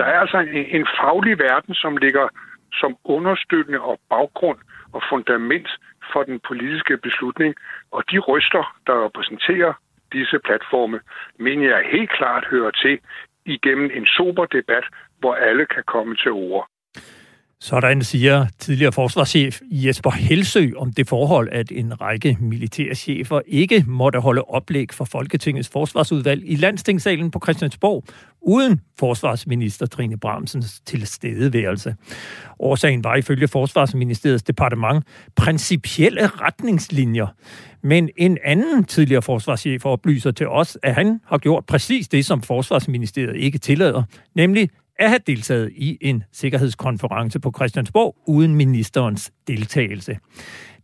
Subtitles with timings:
[0.00, 2.28] Der er altså en, en faglig verden, som ligger
[2.72, 4.58] som understøttende og baggrund
[4.92, 5.68] og fundament
[6.12, 7.54] for den politiske beslutning.
[7.90, 9.72] Og de ryster, der repræsenterer
[10.12, 11.00] disse platforme,
[11.38, 13.00] mener jeg helt klart hører til
[13.44, 14.84] igennem en sober debat,
[15.18, 16.68] hvor alle kan komme til ord.
[17.62, 24.20] Sådan siger tidligere forsvarschef Jesper Helsø om det forhold, at en række militærchefer ikke måtte
[24.20, 28.04] holde oplæg for Folketingets forsvarsudvalg i landstingssalen på Christiansborg,
[28.40, 31.94] uden forsvarsminister Trine Bramsens tilstedeværelse.
[32.58, 35.04] Årsagen var ifølge Forsvarsministeriets departement
[35.36, 37.26] principielle retningslinjer.
[37.82, 42.42] Men en anden tidligere forsvarschef oplyser til os, at han har gjort præcis det, som
[42.42, 44.02] Forsvarsministeriet ikke tillader,
[44.34, 44.68] nemlig
[45.00, 50.18] at have deltaget i en sikkerhedskonference på Christiansborg uden ministerens deltagelse.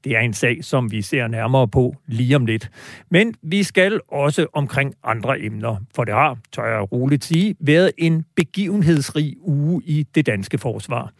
[0.04, 2.70] Det er en sag, som vi ser nærmere på lige om lidt.
[3.10, 7.92] Men vi skal også omkring andre emner, for det har, tør jeg roligt sige, været
[7.98, 11.12] en begivenhedsrig uge i det danske forsvar.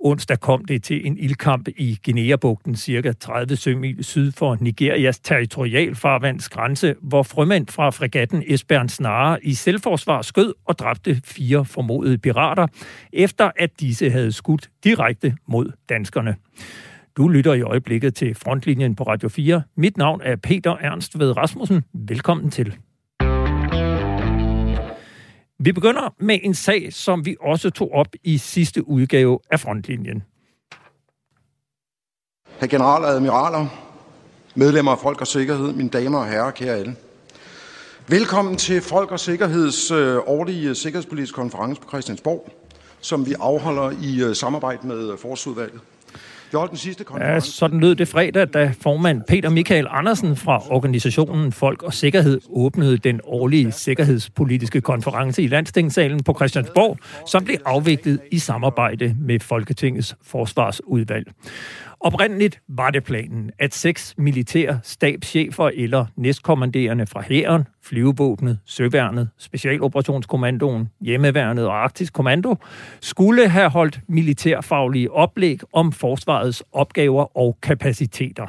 [0.00, 6.94] Onsdag kom det til en ildkamp i Guinea-bugten, cirka 30 sømil syd for Nigerias territorialfarvandsgrænse,
[7.02, 12.66] hvor frømænd fra fregatten Esbern Snare i selvforsvar skød og dræbte fire formodede pirater,
[13.12, 16.36] efter at disse havde skudt direkte mod danskerne.
[17.16, 19.62] Du lytter i øjeblikket til Frontlinjen på Radio 4.
[19.76, 21.82] Mit navn er Peter Ernst ved Rasmussen.
[21.94, 22.76] Velkommen til.
[25.60, 30.22] Vi begynder med en sag, som vi også tog op i sidste udgave af Frontlinjen.
[32.60, 33.66] Herr general og admiraler,
[34.54, 36.96] medlemmer af Folk og Sikkerhed, mine damer og herrer, kære alle.
[38.06, 42.52] Velkommen til Folk og Sikkerheds øh, årlige sikkerhedspolitiske konference på Christiansborg,
[43.00, 45.80] som vi afholder i øh, samarbejde med øh, Forsudvalget.
[46.50, 47.32] Vi holdt den sidste konference.
[47.34, 52.40] Ja, sådan lød det fredag, da formand Peter Michael Andersen fra organisationen Folk og Sikkerhed
[52.50, 59.40] åbnede den årlige sikkerhedspolitiske konference i Landstingssalen på Christiansborg, som blev afviklet i samarbejde med
[59.40, 61.26] Folketingets forsvarsudvalg.
[62.00, 70.88] Oprindeligt var det planen, at seks militære stabschefer eller næstkommanderende fra hæren, flyvevåbnet, søværnet, specialoperationskommandoen,
[71.00, 72.56] hjemmeværnet og arktisk kommando
[73.00, 78.46] skulle have holdt militærfaglige oplæg om forsvarets opgaver og kapaciteter.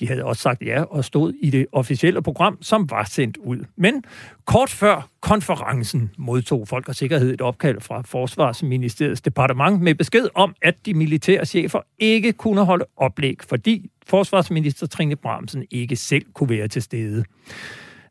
[0.00, 3.58] De havde også sagt ja og stod i det officielle program, som var sendt ud.
[3.76, 4.04] Men
[4.44, 10.54] kort før konferencen modtog Folk og Sikkerhed et opkald fra Forsvarsministeriets departement med besked om,
[10.62, 16.50] at de militære chefer ikke kunne holde oplæg, fordi forsvarsminister Trine Bramsen ikke selv kunne
[16.50, 17.24] være til stede.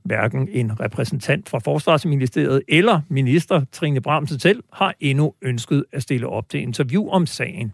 [0.03, 6.27] Hverken en repræsentant fra Forsvarsministeriet eller minister Trine Bramsen selv har endnu ønsket at stille
[6.27, 7.73] op til interview om sagen.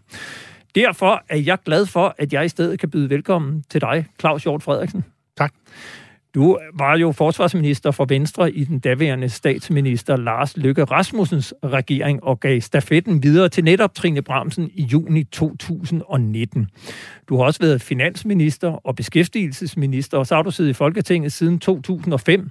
[0.76, 4.42] Derfor er jeg glad for, at jeg i stedet kan byde velkommen til dig, Claus
[4.42, 5.04] Hjort Frederiksen.
[5.36, 5.54] Tak.
[6.36, 12.40] Du var jo forsvarsminister for Venstre i den daværende statsminister Lars Løkke Rasmussens regering og
[12.40, 16.70] gav stafetten videre til netop Trine Bramsen i juni 2019.
[17.28, 21.58] Du har også været finansminister og beskæftigelsesminister, og så har du siddet i Folketinget siden
[21.58, 22.50] 2005.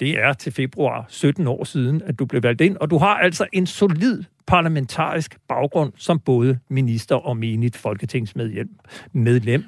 [0.00, 3.14] Det er til februar 17 år siden, at du blev valgt ind, og du har
[3.14, 9.64] altså en solid parlamentarisk baggrund som både minister og menigt folketingsmedlem.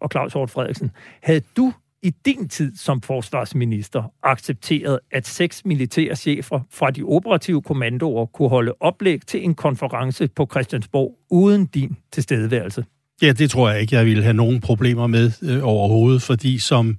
[0.00, 0.90] Og Claus Hort Frederiksen,
[1.22, 1.72] havde du
[2.02, 8.48] i din tid som forsvarsminister accepteret, at seks militære chefer fra de operative kommandoer kunne
[8.48, 12.84] holde oplæg til en konference på Christiansborg uden din tilstedeværelse?
[13.22, 16.96] Ja, det tror jeg ikke, jeg ville have nogen problemer med øh, overhovedet, fordi som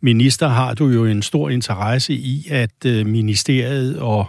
[0.00, 4.26] minister har du jo en stor interesse i, at øh, ministeriet og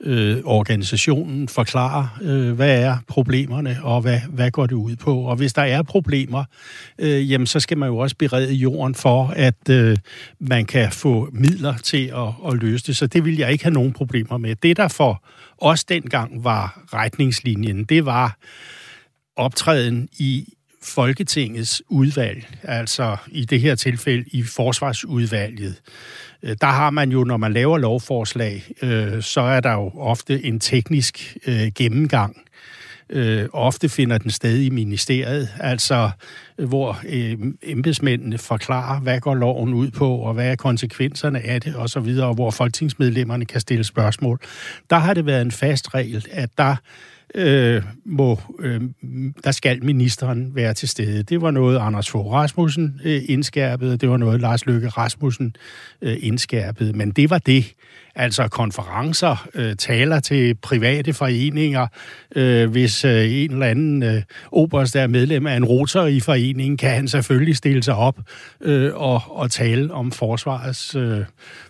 [0.00, 5.20] øh, organisationen forklarer, øh, hvad er problemerne, og hvad, hvad går det ud på.
[5.20, 6.44] Og hvis der er problemer,
[6.98, 9.96] øh, jamen, så skal man jo også berede jorden for, at øh,
[10.40, 12.96] man kan få midler til at, at løse det.
[12.96, 14.56] Så det vil jeg ikke have nogen problemer med.
[14.56, 15.24] Det, der for
[15.58, 18.38] os dengang var retningslinjen, det var
[19.36, 20.53] optræden i
[20.84, 25.80] Folketingets udvalg, altså i det her tilfælde i forsvarsudvalget.
[26.42, 30.44] Øh, der har man jo, når man laver lovforslag, øh, så er der jo ofte
[30.44, 32.36] en teknisk øh, gennemgang.
[33.10, 36.10] Øh, ofte finder den sted i ministeriet, altså
[36.58, 41.60] øh, hvor øh, embedsmændene forklarer, hvad går loven ud på, og hvad er konsekvenserne af
[41.60, 44.40] det, og så videre, og hvor folketingsmedlemmerne kan stille spørgsmål.
[44.90, 46.76] Der har det været en fast regel, at der
[47.34, 48.80] øh, må, øh,
[49.44, 51.22] der skal ministeren være til stede.
[51.22, 55.56] Det var noget, Anders Fogh Rasmussen øh, indskærpede, det var noget, Lars Løkke Rasmussen
[56.02, 57.74] øh, indskærpede, men det var det.
[58.16, 61.86] Altså konferencer, øh, taler til private foreninger.
[62.36, 64.22] Øh, hvis øh, en eller anden øh,
[64.52, 68.18] oberst er medlem af en rotor i foreningen, kan han selvfølgelig stille sig op
[68.60, 71.20] øh, og, og tale om forsvarets øh,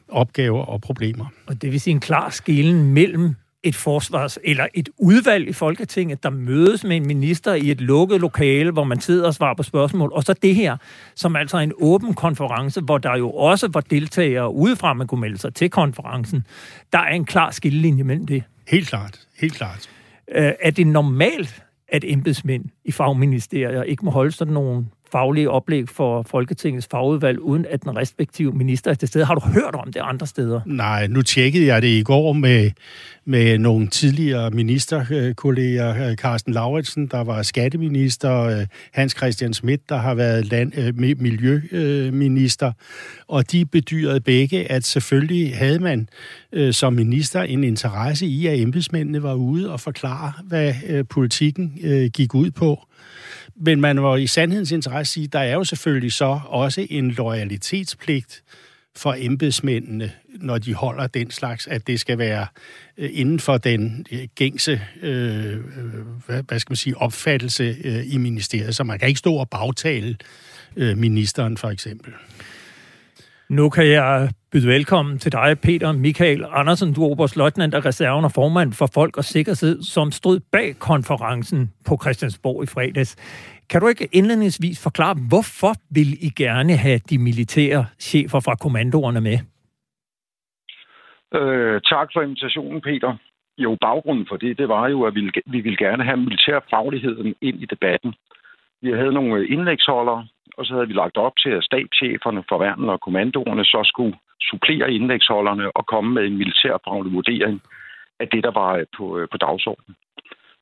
[0.09, 1.27] opgaver og problemer.
[1.47, 3.35] Og det vil sige en klar skillen mellem
[3.65, 8.21] et forsvars- eller et udvalg i Folketinget, der mødes med en minister i et lukket
[8.21, 10.77] lokale, hvor man sidder og svarer på spørgsmål, og så det her,
[11.15, 15.21] som altså er en åben konference, hvor der jo også var deltagere udefra, man kunne
[15.21, 16.47] melde sig til konferencen.
[16.93, 18.43] Der er en klar skillelinje mellem det.
[18.69, 19.91] Helt klart, helt klart.
[20.35, 25.89] Øh, er det normalt, at embedsmænd i fagministerier ikke må holde sådan nogle faglige oplæg
[25.89, 29.25] for Folketingets fagudvalg, uden at den respektive minister er til stede.
[29.25, 30.61] Har du hørt om det andre steder?
[30.67, 32.71] Nej, nu tjekkede jeg det i går med,
[33.25, 36.09] med nogle tidligere ministerkolleger.
[36.11, 40.99] Øh, Carsten Lauritsen, der var skatteminister, øh, Hans Christian Schmidt, der har været land, øh,
[41.21, 42.73] miljøminister,
[43.29, 46.09] og de bedyrede begge, at selvfølgelig havde man
[46.71, 51.79] som minister en interesse i, at embedsmændene var ude og forklare, hvad politikken
[52.13, 52.87] gik ud på.
[53.57, 58.43] Men man må i sandhedens interesse sige, der er jo selvfølgelig så også en loyalitetspligt
[58.97, 62.47] for embedsmændene, når de holder den slags, at det skal være
[62.99, 65.57] øh, inden for den øh, gængse øh,
[66.27, 68.77] hvad, hvad skal man sige, opfattelse øh, i ministeriet.
[68.77, 70.17] Så man kan ikke stå og bagtale
[70.77, 72.13] øh, ministeren for eksempel.
[73.49, 76.95] Nu kan jeg byde velkommen til dig, Peter Michael Andersen.
[76.95, 81.61] Du er oberstløjtnant af reserven og formand for Folk og Sikkerhed, som stod bag konferencen
[81.89, 83.13] på Christiansborg i fredags.
[83.71, 89.21] Kan du ikke indledningsvis forklare, hvorfor vil I gerne have de militære chefer fra kommandoerne
[89.29, 89.39] med?
[91.39, 93.17] Øh, tak for invitationen, Peter.
[93.59, 97.63] Jo, baggrunden for det, det var jo, at vi, vi ville gerne have militærfagligheden ind
[97.63, 98.15] i debatten.
[98.83, 100.27] Vi havde nogle indlægsholdere,
[100.59, 104.17] og så havde vi lagt op til, at stabscheferne for værnen og kommandoerne så skulle
[104.51, 107.63] supplere indlægsholderne og komme med en militærfaglig vurdering
[108.21, 109.97] af det, der var på, øh, på dagsordenen.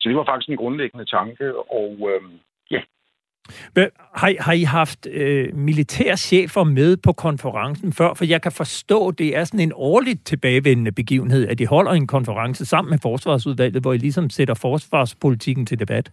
[0.00, 2.22] Så det var faktisk en grundlæggende tanke, og øh,
[2.70, 2.80] ja.
[4.20, 8.14] Har, har I haft øh, militærchefer med på konferencen før?
[8.14, 12.06] For jeg kan forstå, det er sådan en årligt tilbagevendende begivenhed, at de holder en
[12.06, 16.12] konference sammen med Forsvarsudvalget, hvor I ligesom sætter forsvarspolitikken til debat.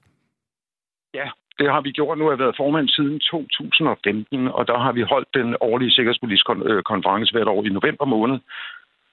[1.13, 2.17] Ja, det har vi gjort.
[2.17, 6.53] Nu har jeg været formand siden 2015, og der har vi holdt den årlige sikkerhedspolitiske
[6.69, 8.39] øh, konference hvert år i november måned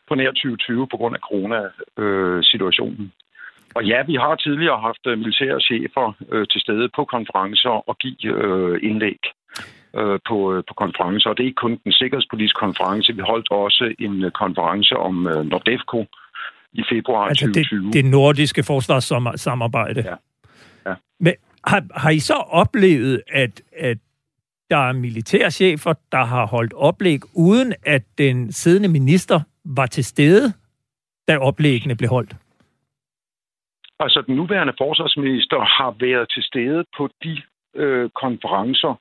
[0.08, 3.12] på nær 2020 på grund af corona-situationen.
[3.76, 7.98] Og ja, vi har tidligere haft øh, militære chefer øh, til stede på konferencer og
[7.98, 9.20] give øh, indlæg
[9.99, 11.31] øh, på, øh, på konferencer.
[11.31, 13.14] Og det er ikke kun den sikkerhedspolitiske konference.
[13.14, 16.06] Vi holdt også en konference om øh, Nordefco
[16.72, 17.87] i februar altså 2020.
[17.87, 20.00] Det, det nordiske forsvarssamarbejde.
[20.10, 20.16] Ja.
[20.90, 20.94] ja.
[21.20, 21.34] Men
[21.66, 23.98] har, har I så oplevet, at, at
[24.70, 30.52] der er militærchefer, der har holdt oplæg, uden at den siddende minister var til stede,
[31.28, 32.36] da oplæggene blev holdt?
[34.00, 37.42] Altså, den nuværende forsvarsminister har været til stede på de
[37.74, 39.00] øh, konferencer,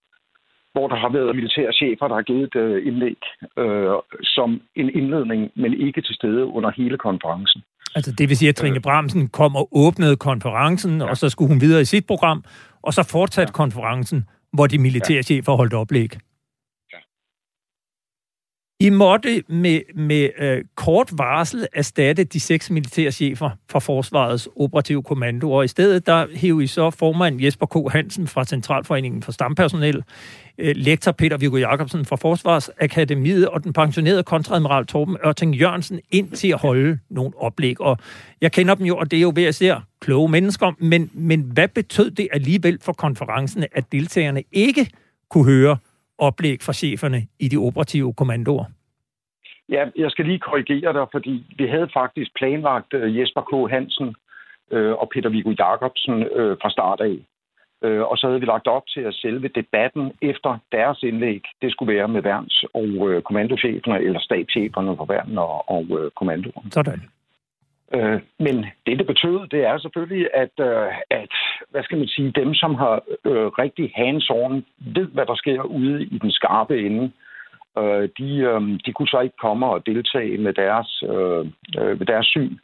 [0.73, 3.21] hvor der har været militærchefer, der har givet et øh, indlæg
[3.57, 7.61] øh, som en indledning, men ikke til stede under hele konferencen.
[7.95, 8.81] Altså det vil sige, at Trine øh.
[8.81, 11.09] Bramsen kom og åbnede konferencen, ja.
[11.09, 12.43] og så skulle hun videre i sit program,
[12.81, 13.53] og så fortsatte ja.
[13.53, 16.17] konferencen, hvor de militære chefer holdt oplæg.
[18.85, 25.51] I måtte med, med øh, kort varsel erstatte de seks militærchefer fra Forsvarets operative kommando,
[25.51, 27.91] og i stedet der hævde I så formand Jesper K.
[27.91, 30.03] Hansen fra Centralforeningen for Stampersonel,
[30.57, 36.31] øh, lektor Peter Viggo Jacobsen fra Forsvarsakademiet og den pensionerede kontradmiral Torben Ørting Jørgensen ind
[36.31, 37.81] til at holde nogle oplæg.
[37.81, 37.97] Og
[38.41, 41.41] jeg kender dem jo, og det er jo ved at se kloge mennesker, men, men
[41.41, 44.87] hvad betød det alligevel for konferencen, at deltagerne ikke
[45.29, 45.77] kunne høre
[46.17, 48.74] oplæg fra cheferne i de operative kommandoer?
[49.69, 53.71] Ja, jeg skal lige korrigere dig, fordi vi havde faktisk planlagt uh, Jesper K.
[53.71, 54.15] Hansen
[54.71, 57.17] uh, og Peter Viggo Jacobsen uh, fra start af.
[57.81, 61.95] Og så havde vi lagt op til, at selve debatten efter deres indlæg, det skulle
[61.95, 66.71] være med værns- og kommandocheferne, eller stabscheferne for værn og, og kommandoerne.
[66.71, 67.01] Sådan.
[67.95, 70.59] Uh, men det, det betød, det er selvfølgelig, at,
[71.09, 71.33] at
[71.69, 73.01] hvad skal man sige, dem, som har
[73.63, 74.53] rigtig hands-on,
[74.95, 77.11] ved, hvad der sker ude i den skarpe ende,
[77.77, 81.45] øh, de, øh, de kunne så ikke komme og deltage med deres, øh,
[81.79, 82.57] øh, med deres syn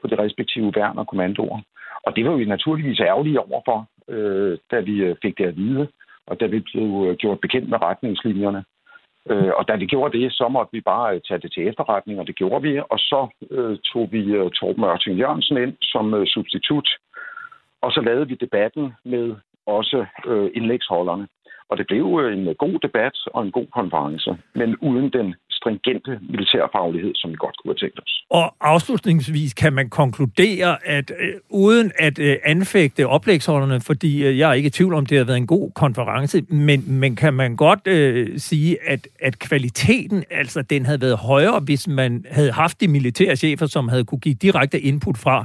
[0.00, 1.60] på de respektive værn og kommandoer.
[2.06, 5.88] Og det var vi naturligvis ærgerlige overfor, øh, da vi øh, fik det at vide,
[6.26, 8.64] og da vi blev øh, gjort bekendt med retningslinjerne.
[9.30, 12.26] Øh, og da vi gjorde det, så måtte vi bare tage det til efterretning, og
[12.26, 12.78] det gjorde vi.
[12.78, 16.88] Og så øh, tog vi øh, Torben Ørting Jørgensen ind som øh, substitut,
[17.82, 19.34] og så lavede vi debatten med
[19.66, 21.28] også øh, indlægsholderne.
[21.70, 26.20] Og det blev øh, en god debat og en god konference, men uden den stringente
[26.30, 28.24] militærfaglighed, som vi godt kunne have tænkt os.
[28.30, 34.50] Og afslutningsvis kan man konkludere, at øh, uden at øh, anfægte oplægsholderne, fordi øh, jeg
[34.50, 37.56] er ikke i tvivl om, det har været en god konference, men, men kan man
[37.56, 42.80] godt øh, sige, at, at kvaliteten, altså den havde været højere, hvis man havde haft
[42.80, 45.44] de militære chefer, som havde kunne give direkte input fra,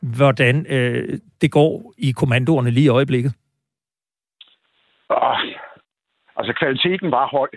[0.00, 3.32] hvordan øh, det går i kommandoerne lige i øjeblikket?
[5.10, 5.38] Oh,
[6.38, 7.50] altså kvaliteten var høj,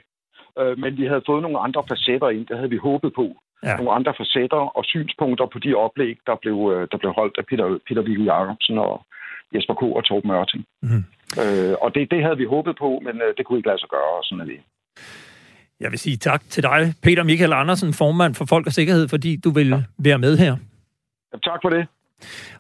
[0.60, 3.27] øh, men vi havde fået nogle andre facetter ind, det havde vi håbet på.
[3.63, 3.75] Ja.
[3.75, 7.45] Nogle andre facetter og synspunkter på de oplæg, der blev, øh, der blev holdt af
[7.45, 9.05] Peter, Peter Viggo Jacobsen og
[9.55, 9.81] Jesper K.
[9.81, 10.65] og Torben Mørting.
[10.81, 11.03] Mm.
[11.41, 13.89] Øh, og det, det havde vi håbet på, men øh, det kunne ikke lade sig
[13.89, 14.60] gøre, og sådan er det.
[15.79, 19.36] Jeg vil sige tak til dig, Peter Michael Andersen, formand for Folk og Sikkerhed, fordi
[19.36, 19.83] du vil ja.
[19.98, 20.55] være med her.
[21.33, 21.88] Ja, tak for det.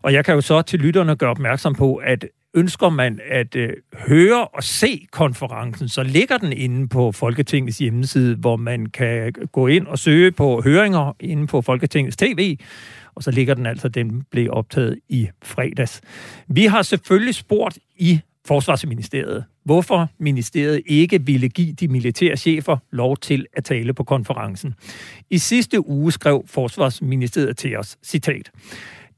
[0.01, 3.73] Og jeg kan jo så til lytterne gøre opmærksom på, at ønsker man at øh,
[3.93, 9.67] høre og se konferencen, så ligger den inde på Folketingets hjemmeside, hvor man kan gå
[9.67, 12.57] ind og søge på høringer inde på Folketingets tv,
[13.15, 16.01] og så ligger den altså, den blev optaget i fredags.
[16.47, 23.17] Vi har selvfølgelig spurgt i Forsvarsministeriet, hvorfor ministeriet ikke ville give de militære chefer lov
[23.17, 24.73] til at tale på konferencen.
[25.29, 28.51] I sidste uge skrev Forsvarsministeriet til os, citat,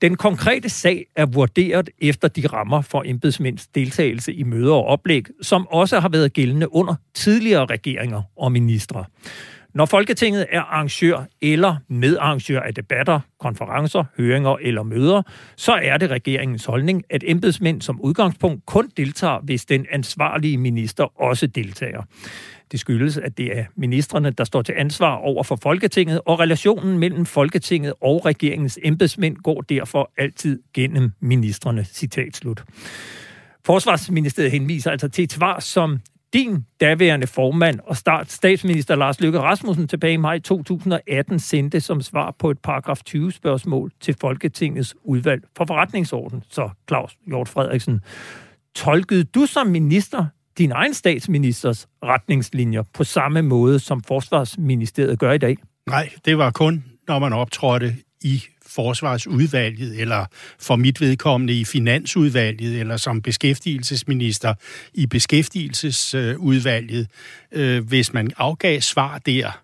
[0.02, 5.25] den konkrete sag er vurderet efter de rammer for embedsmænds deltagelse i møder og oplæg,
[5.42, 9.06] som også har været gældende under tidligere regeringer og ministre.
[9.75, 15.22] Når Folketinget er arrangør eller medarrangør af debatter, konferencer, høringer eller møder,
[15.56, 21.22] så er det regeringens holdning, at embedsmænd som udgangspunkt kun deltager, hvis den ansvarlige minister
[21.22, 22.02] også deltager.
[22.72, 27.00] Det skyldes, at det er ministerne, der står til ansvar over for Folketinget, og relationen
[27.00, 31.84] mellem Folketinget og regeringens embedsmænd går derfor altid gennem ministerne.
[31.84, 32.63] Citat slut.
[33.65, 36.00] Forsvarsministeriet henviser altså til et svar, som
[36.34, 42.01] din daværende formand og start statsminister Lars Løkke Rasmussen tilbage i maj 2018 sendte som
[42.01, 48.01] svar på et paragraf 20 spørgsmål til Folketingets udvalg for forretningsorden, så Claus Hjort Frederiksen.
[48.75, 50.25] Tolkede du som minister
[50.57, 55.57] din egen statsministers retningslinjer på samme måde, som Forsvarsministeriet gør i dag?
[55.88, 60.25] Nej, det var kun, når man optrådte i forsvarsudvalget, eller
[60.59, 64.53] for mit vedkommende i finansudvalget, eller som beskæftigelsesminister
[64.93, 67.07] i beskæftigelsesudvalget,
[67.51, 69.62] øh, hvis man afgav svar der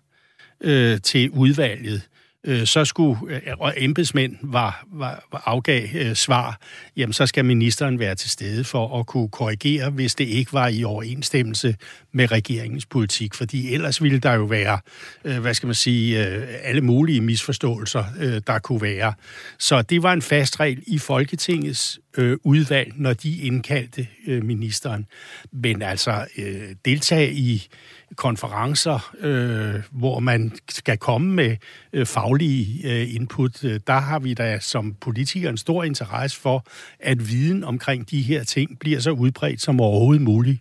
[0.60, 2.02] øh, til udvalget,
[2.44, 6.60] øh, så skulle, øh, og embedsmænd var, var, var afgav øh, svar,
[6.96, 10.68] jamen så skal ministeren være til stede for at kunne korrigere, hvis det ikke var
[10.68, 11.76] i overensstemmelse
[12.12, 14.78] med regeringens politik, fordi ellers ville der jo være,
[15.24, 19.12] øh, hvad skal man sige, øh, alle mulige misforståelser, øh, der kunne være.
[19.58, 25.06] Så det var en fast regel i Folketingets øh, udvalg, når de indkaldte øh, ministeren.
[25.52, 27.68] Men altså, øh, deltage i
[28.16, 31.56] konferencer, øh, hvor man skal komme med
[31.92, 36.64] øh, faglige øh, input, øh, der har vi da som politikere en stor interesse for,
[37.00, 40.60] at viden omkring de her ting bliver så udbredt som overhovedet muligt.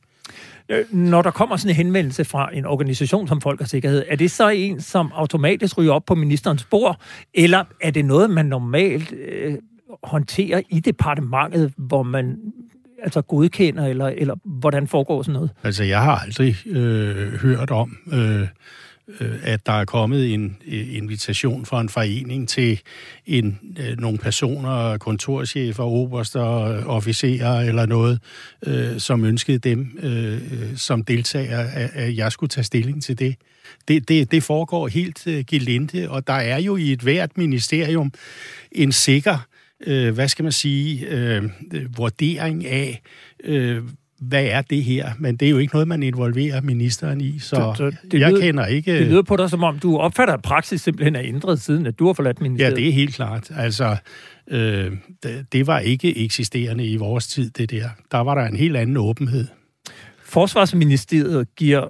[0.69, 4.15] Øh, når der kommer sådan en henvendelse fra en organisation som Folk og Sikkerhed, er
[4.15, 7.01] det så en, som automatisk ryger op på ministerens bord,
[7.33, 9.57] eller er det noget, man normalt øh,
[10.03, 12.37] håndterer i departementet, hvor man
[13.03, 15.49] altså godkender, eller, eller hvordan foregår sådan noget?
[15.63, 18.47] Altså, jeg har aldrig øh, hørt om, øh,
[19.19, 22.81] øh, at der er kommet en øh, invitation fra en forening til
[23.25, 26.41] en, øh, nogle personer, kontorchefer, oberster,
[26.85, 28.19] officerer eller noget,
[28.67, 33.19] øh, som ønskede dem øh, øh som deltager, at, at jeg skulle tage stilling til
[33.19, 33.35] det.
[33.87, 38.11] Det, det, det foregår helt øh, gelinde, og der er jo i et hvert ministerium
[38.71, 39.37] en sikker
[39.87, 41.43] øh, hvad skal man sige, øh,
[41.97, 43.01] vurdering af,
[43.43, 43.83] øh,
[44.19, 45.11] hvad er det her?
[45.19, 48.41] Men det er jo ikke noget, man involverer ministeren i, så, så det jeg lyder,
[48.41, 48.99] kender ikke...
[48.99, 51.99] Det lyder på dig, som om du opfatter, at praksis simpelthen er ændret siden, at
[51.99, 52.71] du har forladt ministeriet.
[52.71, 53.51] Ja, det er helt klart.
[53.55, 53.95] Altså,
[54.47, 54.91] øh,
[55.23, 57.89] det, det var ikke eksisterende i vores tid, det der.
[58.11, 59.47] Der var der en helt anden åbenhed.
[60.23, 61.87] Forsvarsministeriet giver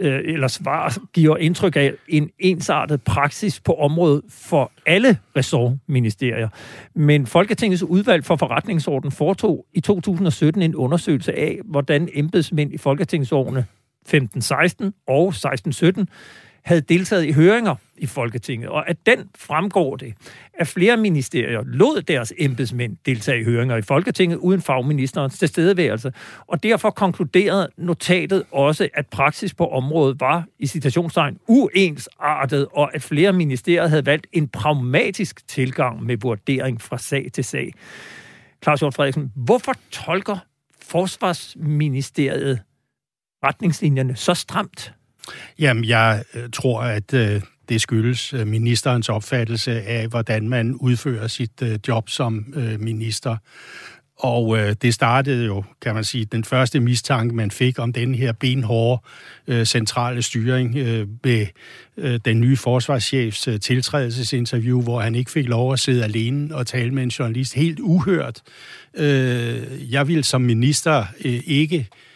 [0.00, 6.48] øh, eller svar giver indtryk af en ensartet praksis på området for alle ressortministerier.
[6.94, 13.66] Men Folketingets udvalg for forretningsorden foretog i 2017 en undersøgelse af, hvordan embedsmænd i Folketingsårene
[14.08, 16.04] 15-16 og 16-17
[16.62, 20.14] havde deltaget i høringer i Folketinget, og at den fremgår det,
[20.54, 26.12] at flere ministerier lod deres embedsmænd deltage i høringer i Folketinget uden fagministerens tilstedeværelse,
[26.46, 33.02] og derfor konkluderede notatet også, at praksis på området var i citationstegn uensartet, og at
[33.02, 37.72] flere ministerier havde valgt en pragmatisk tilgang med vurdering fra sag til sag.
[38.62, 40.38] Claus Hjort Frederiksen, hvorfor tolker
[40.82, 42.60] Forsvarsministeriet
[43.44, 44.94] retningslinjerne så stramt?
[45.58, 51.28] Jamen, jeg øh, tror, at øh, det skyldes øh, ministerens opfattelse af, hvordan man udfører
[51.28, 53.36] sit øh, job som øh, minister.
[54.16, 58.14] Og øh, det startede jo, kan man sige, den første mistanke, man fik om den
[58.14, 59.02] her benhårde
[59.46, 61.46] øh, centrale styring øh, med
[61.96, 66.66] øh, den nye forsvarschefs øh, tiltrædelsesinterview, hvor han ikke fik lov at sidde alene og
[66.66, 67.54] tale med en journalist.
[67.54, 68.42] Helt uhørt.
[68.94, 72.09] Øh, jeg vil som minister øh, ikke øh,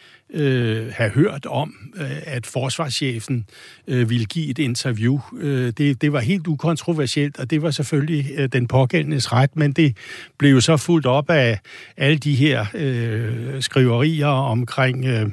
[0.92, 3.46] have hørt om, øh, at forsvarschefen
[3.88, 5.20] øh, ville give et interview.
[5.36, 9.72] Øh, det, det var helt ukontroversielt, og det var selvfølgelig øh, den pågældendes ret, men
[9.72, 9.96] det
[10.38, 11.58] blev så fuldt op af
[11.96, 15.30] alle de her øh, skriverier omkring øh,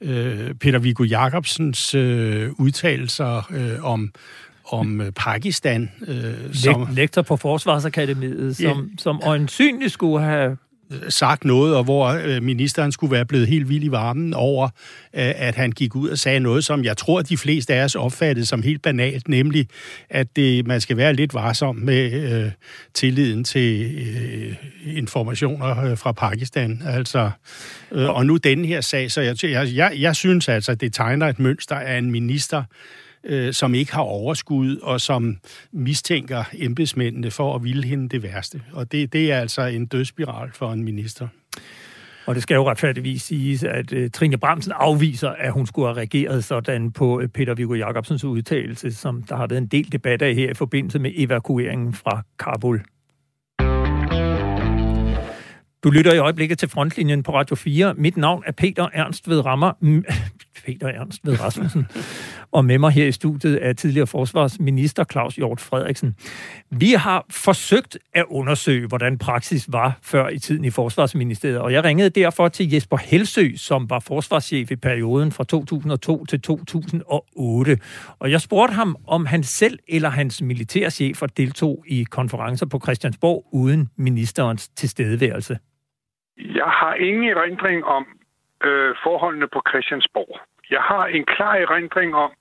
[0.00, 4.12] øh, Peter Viggo Jacobsens øh, udtalelser øh, om
[4.72, 5.90] om øh, Pakistan.
[6.06, 10.56] Øh, som, Lektor på Forsvarsakademiet, som, ja, som øjensynligt skulle have
[11.08, 15.32] sagt noget, og hvor øh, ministeren skulle være blevet helt vild i varmen over, øh,
[15.36, 18.46] at han gik ud og sagde noget, som jeg tror, de fleste af os opfattede
[18.46, 19.68] som helt banalt, nemlig,
[20.10, 22.50] at det, man skal være lidt varsom med øh,
[22.94, 24.54] tilliden til øh,
[24.96, 26.82] informationer øh, fra Pakistan.
[26.86, 27.30] Altså,
[27.92, 31.28] øh, og nu den her sag, så jeg, jeg, jeg, jeg synes altså, det tegner
[31.28, 32.64] et mønster af en minister,
[33.24, 35.36] øh, som ikke har overskud, og som
[35.72, 38.62] mistænker embedsmændene for at ville hende det værste.
[38.72, 41.28] Og det, det er altså en dødsspiral for en minister.
[42.26, 45.96] Og det skal jo retfærdigvis siges, at uh, Trine Bramsen afviser, at hun skulle have
[45.96, 50.22] reageret sådan på uh, Peter Viggo Jacobsens udtalelse, som der har været en del debat
[50.22, 52.82] af her i forbindelse med evakueringen fra Kabul.
[55.84, 57.94] Du lytter i øjeblikket til Frontlinjen på Radio 4.
[57.94, 59.72] Mit navn er Peter Ernst ved Rammer.
[60.66, 61.86] Peter Ernst ved Rasmussen.
[62.52, 66.16] Og med mig her i studiet er tidligere forsvarsminister Claus Hjort Frederiksen.
[66.70, 71.84] Vi har forsøgt at undersøge, hvordan praksis var før i tiden i Forsvarsministeriet, og jeg
[71.84, 77.78] ringede derfor til Jesper Helsø, som var forsvarschef i perioden fra 2002 til 2008.
[78.18, 83.44] Og jeg spurgte ham, om han selv eller hans militærchefer deltog i konferencer på Christiansborg
[83.52, 85.58] uden ministerens tilstedeværelse.
[86.38, 88.06] Jeg har ingen erindring om
[88.64, 90.40] øh, forholdene på Christiansborg.
[90.70, 92.32] Jeg har en klar erindring om,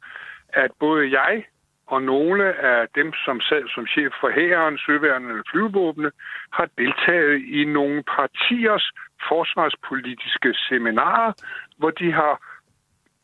[0.53, 1.45] at både jeg
[1.87, 6.11] og nogle af dem, som sad som chef for hæren, søværende eller flyvevåbne,
[6.51, 8.91] har deltaget i nogle partiers
[9.29, 11.31] forsvarspolitiske seminarer,
[11.77, 12.35] hvor de har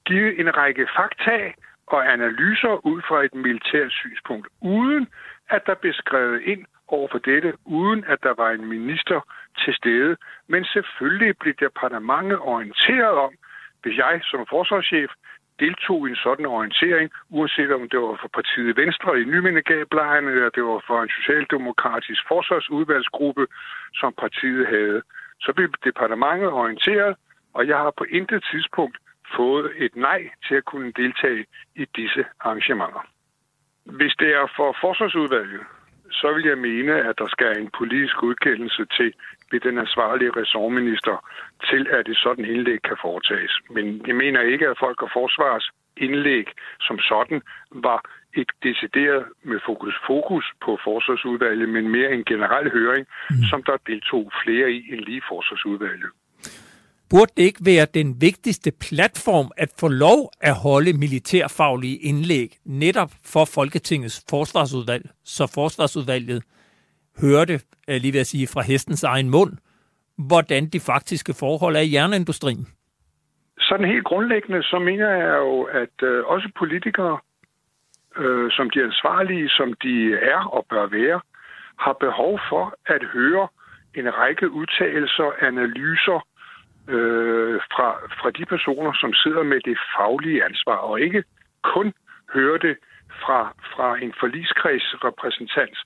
[0.06, 1.52] givet en række fakta
[1.88, 5.08] og analyser ud fra et militært synspunkt, uden
[5.50, 9.20] at der blev skrevet ind over for dette, uden at der var en minister
[9.64, 10.18] til stede.
[10.48, 13.34] Men selvfølgelig blev departementet orienteret om,
[13.82, 15.12] hvis jeg som forsvarschef
[15.60, 20.50] deltog i en sådan orientering, uanset om det var for partiet Venstre i Nymindegablejen, eller
[20.50, 23.48] det var for en socialdemokratisk forsvarsudvalgsgruppe,
[23.94, 25.02] som partiet havde.
[25.40, 27.16] Så blev departementet orienteret,
[27.54, 28.98] og jeg har på intet tidspunkt
[29.36, 33.04] fået et nej til at kunne deltage i disse arrangementer.
[33.86, 35.62] Hvis det er for forsvarsudvalget,
[36.12, 39.14] så vil jeg mene, at der skal en politisk udkendelse til
[39.52, 41.16] ved den ansvarlige ressortminister
[41.70, 43.54] til, at et sådan indlæg kan foretages.
[43.70, 46.48] Men jeg mener ikke, at folk og forsvars indlæg
[46.80, 47.42] som sådan
[47.72, 48.00] var
[48.34, 53.36] et decideret med fokus, fokus på forsvarsudvalget, men mere en generel høring, mm.
[53.50, 56.12] som der deltog flere i end lige forsvarsudvalget.
[57.10, 63.12] Burde det ikke være den vigtigste platform at få lov at holde militærfaglige indlæg netop
[63.34, 66.44] for Folketingets forsvarsudvalg, så forsvarsudvalget
[67.22, 67.54] hørte,
[67.90, 69.54] øh, lige ved at sige, fra hestens egen mund,
[70.30, 72.68] hvordan de faktiske forhold er i jernindustrien?
[73.60, 77.20] Sådan helt grundlæggende, så mener jeg jo, at øh, også politikere,
[78.18, 81.22] øh, som de ansvarlige, som de er og bør være,
[81.80, 83.48] har behov for at høre
[83.96, 86.20] en række udtalelser, analyser
[86.88, 91.24] øh, fra, fra de personer, som sidder med det faglige ansvar, og ikke
[91.64, 91.94] kun
[92.34, 92.78] høre det
[93.22, 95.78] fra, fra en forligskredsrepræsentant,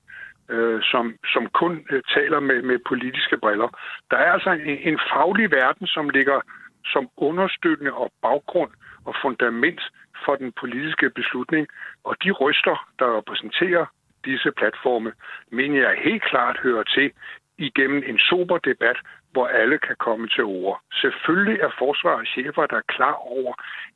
[0.49, 3.69] øh, som, som kun øh, taler med, med politiske briller.
[4.11, 6.41] Der er altså en, en faglig verden, som ligger
[6.85, 8.71] som understøttende og baggrund
[9.05, 9.81] og fundament
[10.25, 11.67] for den politiske beslutning.
[12.03, 13.85] Og de ryster, der repræsenterer
[14.25, 15.11] disse platforme,
[15.51, 17.11] mener jeg helt klart hører til
[17.57, 18.97] igennem en sober debat,
[19.31, 20.81] hvor alle kan komme til ord.
[20.93, 23.53] Selvfølgelig er forsvarets chefer, der er klar over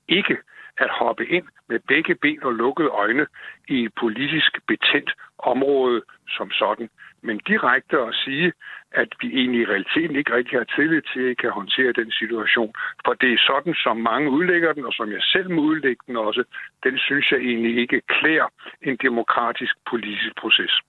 [0.07, 0.37] ikke
[0.77, 3.25] at hoppe ind med begge ben og lukkede øjne
[3.67, 6.89] i et politisk betændt område som sådan.
[7.21, 8.53] Men direkte at sige,
[8.91, 12.11] at vi egentlig i realiteten ikke rigtig har tillid til, at I kan håndtere den
[12.11, 12.73] situation.
[13.05, 16.17] For det er sådan, som mange udlægger den, og som jeg selv må udlægge den
[16.17, 16.43] også,
[16.83, 18.47] den synes jeg egentlig ikke klæder
[18.81, 20.81] en demokratisk politisk proces.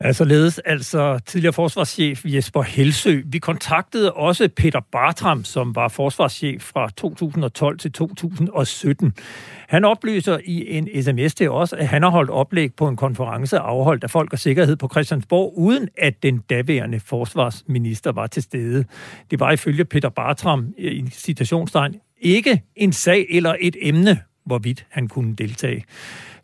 [0.00, 3.20] Altså ledes altså tidligere forsvarschef Jesper Helsø.
[3.24, 9.12] Vi kontaktede også Peter Bartram, som var forsvarschef fra 2012 til 2017.
[9.68, 13.58] Han oplyser i en sms til os, at han har holdt oplæg på en konference
[13.58, 18.84] afholdt af Folk og Sikkerhed på Christiansborg, uden at den daværende forsvarsminister var til stede.
[19.30, 24.86] Det var ifølge Peter Bartram øh, i citationstegn ikke en sag eller et emne, hvorvidt
[24.90, 25.84] han kunne deltage.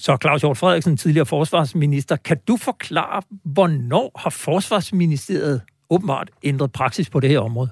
[0.04, 7.10] Så Claus Hjort Frederiksen, tidligere forsvarsminister, kan du forklare, hvornår har forsvarsministeriet åbenbart ændret praksis
[7.10, 7.70] på det her område?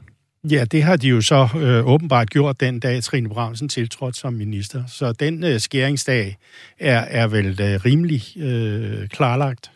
[0.51, 4.33] Ja, det har de jo så øh, åbenbart gjort den dag, Trine Bramsen tiltrådte som
[4.33, 4.87] minister.
[4.87, 6.37] Så den øh, skæringsdag
[6.81, 9.71] er, er vel øh, rimelig øh, klarlagt.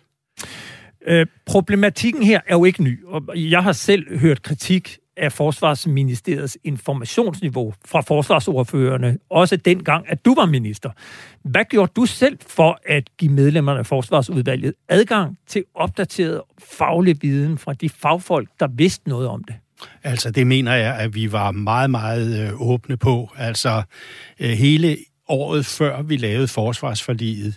[1.07, 6.59] Øh, problematikken her er jo ikke ny, og jeg har selv hørt kritik af Forsvarsministeriets
[6.65, 10.91] informationsniveau fra forsvarsordførende, også dengang, at du var minister.
[11.43, 17.59] Hvad gjorde du selv for at give medlemmerne af Forsvarsudvalget adgang til opdateret faglig viden
[17.59, 19.55] fra de fagfolk, der vidste noget om det?
[20.05, 23.31] Altså, det mener jeg, at vi var meget, meget øh, åbne på.
[23.37, 23.83] Altså,
[24.41, 24.97] øh, hele
[25.29, 27.57] året før vi lavede forsvarsforliget,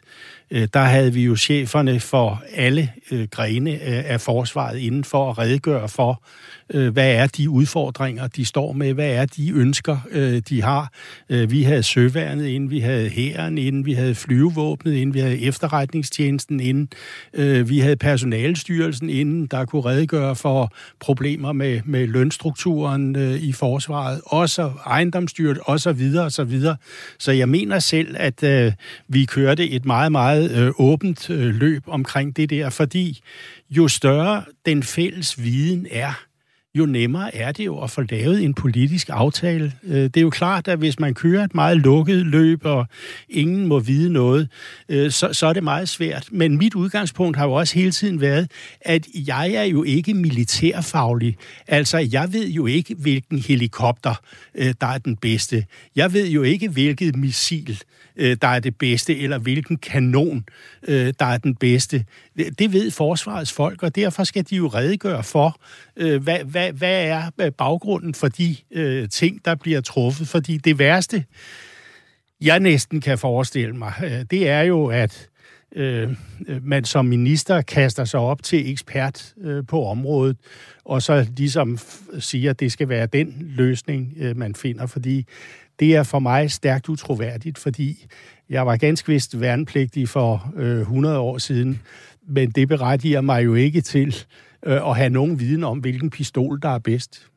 [0.51, 5.29] øh, der havde vi jo cheferne for alle øh, grene øh, af forsvaret inden for
[5.29, 6.23] at redegøre for,
[6.73, 10.91] øh, hvad er de udfordringer, de står med, hvad er de ønsker, øh, de har.
[11.29, 15.41] Øh, vi havde søværnet inden, vi havde hæren inden, vi havde flyvevåbnet inden, vi havde
[15.41, 16.89] efterretningstjenesten inden,
[17.33, 23.51] øh, vi havde personalstyrelsen inden, der kunne redegøre for problemer med, med lønstrukturen øh, i
[23.51, 26.75] forsvaret, også ejendomsstyret, og så videre, og så videre.
[27.19, 28.71] Så jeg mener selv, at øh,
[29.07, 33.19] vi kørte et meget, meget øh, åbent øh, løb omkring det der, fordi
[33.69, 36.13] jo større den fælles viden er,
[36.75, 39.73] jo nemmere er det jo at få lavet en politisk aftale.
[39.83, 42.87] Øh, det er jo klart, at hvis man kører et meget lukket løb, og
[43.29, 44.49] ingen må vide noget,
[44.89, 46.27] øh, så, så er det meget svært.
[46.31, 51.37] Men mit udgangspunkt har jo også hele tiden været, at jeg er jo ikke militærfaglig.
[51.67, 54.15] Altså, jeg ved jo ikke, hvilken helikopter,
[54.55, 55.65] øh, der er den bedste.
[55.95, 57.81] Jeg ved jo ikke, hvilket missil,
[58.19, 60.45] Øh, der er det bedste, eller hvilken kanon,
[60.87, 62.05] øh, der er den bedste.
[62.59, 65.59] Det ved forsvarets folk, og derfor skal de jo redegøre for,
[65.95, 70.27] hvad, hvad hvad, hvad er baggrunden for de øh, ting, der bliver truffet?
[70.27, 71.25] Fordi det værste,
[72.41, 75.29] jeg næsten kan forestille mig, øh, det er jo, at
[75.75, 76.09] øh,
[76.61, 80.37] man som minister kaster sig op til ekspert øh, på området,
[80.85, 81.77] og så ligesom
[82.19, 85.25] siger, at det skal være den løsning, øh, man finder, fordi
[85.79, 88.05] det er for mig stærkt utroværdigt, fordi
[88.49, 91.81] jeg var ganske vist værnepligtig for øh, 100 år siden,
[92.27, 94.15] men det berettiger mig jo ikke til
[94.65, 97.27] øh, at have nogen viden om, hvilken pistol, der er bedst.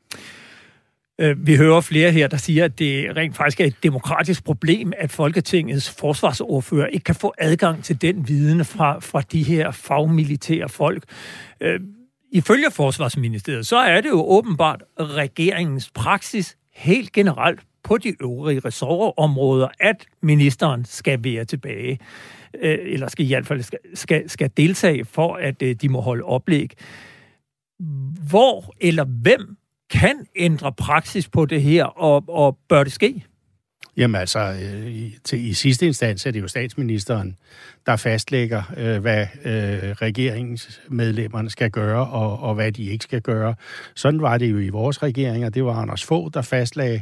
[1.21, 4.93] Øh, vi hører flere her, der siger, at det rent faktisk er et demokratisk problem,
[4.99, 10.69] at Folketingets forsvarsordfører ikke kan få adgang til den viden fra, fra de her fagmilitære
[10.69, 11.05] folk.
[11.61, 11.81] Øh,
[12.33, 19.69] ifølge Forsvarsministeriet, så er det jo åbenbart regeringens praksis helt generelt på de øvrige ressortområder,
[19.81, 21.99] at ministeren skal være tilbage,
[22.55, 26.01] øh, eller skal i hvert fald skal, skal, skal deltage for, at øh, de må
[26.01, 26.77] holde oplæg
[28.31, 29.57] hvor eller hvem
[29.91, 33.25] kan ændre praksis på det her, og, og bør det ske?
[33.97, 37.37] Jamen altså, øh, i, til, i sidste instans er det jo statsministeren,
[37.87, 43.55] der fastlægger, øh, hvad øh, regeringsmedlemmerne skal gøre, og, og hvad de ikke skal gøre.
[43.95, 45.49] Sådan var det jo i vores regeringer.
[45.49, 47.01] Det var Anders Fogh, der fastlagde,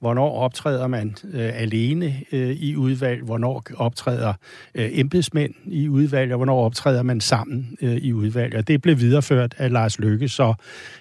[0.00, 4.32] hvornår optræder man øh, alene øh, i udvalg, hvornår optræder
[4.74, 8.56] øh, embedsmænd i udvalg, og hvornår optræder man sammen øh, i udvalg.
[8.56, 10.54] Og det blev videreført af Lars Løkke, så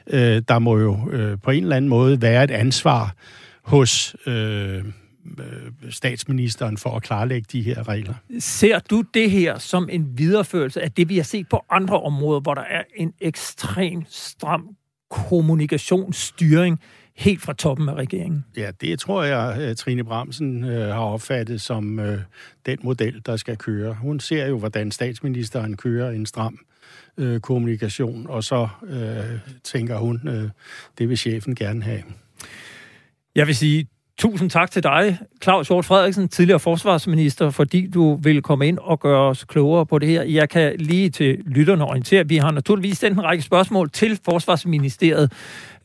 [0.07, 3.15] øh, der må jo øh, på en eller anden måde være et ansvar
[3.61, 4.15] hos...
[4.25, 4.83] Øh,
[5.89, 8.13] statsministeren for at klarlægge de her regler.
[8.39, 12.39] Ser du det her som en videreførelse af det, vi har set på andre områder,
[12.39, 14.75] hvor der er en ekstrem stram
[15.09, 16.79] kommunikationsstyring
[17.15, 18.45] helt fra toppen af regeringen?
[18.57, 22.19] Ja, det tror jeg, øh, Trine Bramsen øh, har opfattet som øh,
[22.65, 23.93] den model, der skal køre.
[23.93, 26.59] Hun ser jo, hvordan statsministeren kører en stram
[27.17, 30.49] øh, kommunikation, og så øh, tænker hun, øh,
[30.97, 32.03] det vil chefen gerne have.
[33.35, 33.87] Jeg vil sige,
[34.21, 38.99] Tusind tak til dig, Claus Hjort Frederiksen, tidligere forsvarsminister, fordi du vil komme ind og
[38.99, 40.23] gøre os klogere på det her.
[40.23, 45.31] Jeg kan lige til lytterne orientere, vi har naturligvis sendt en række spørgsmål til Forsvarsministeriet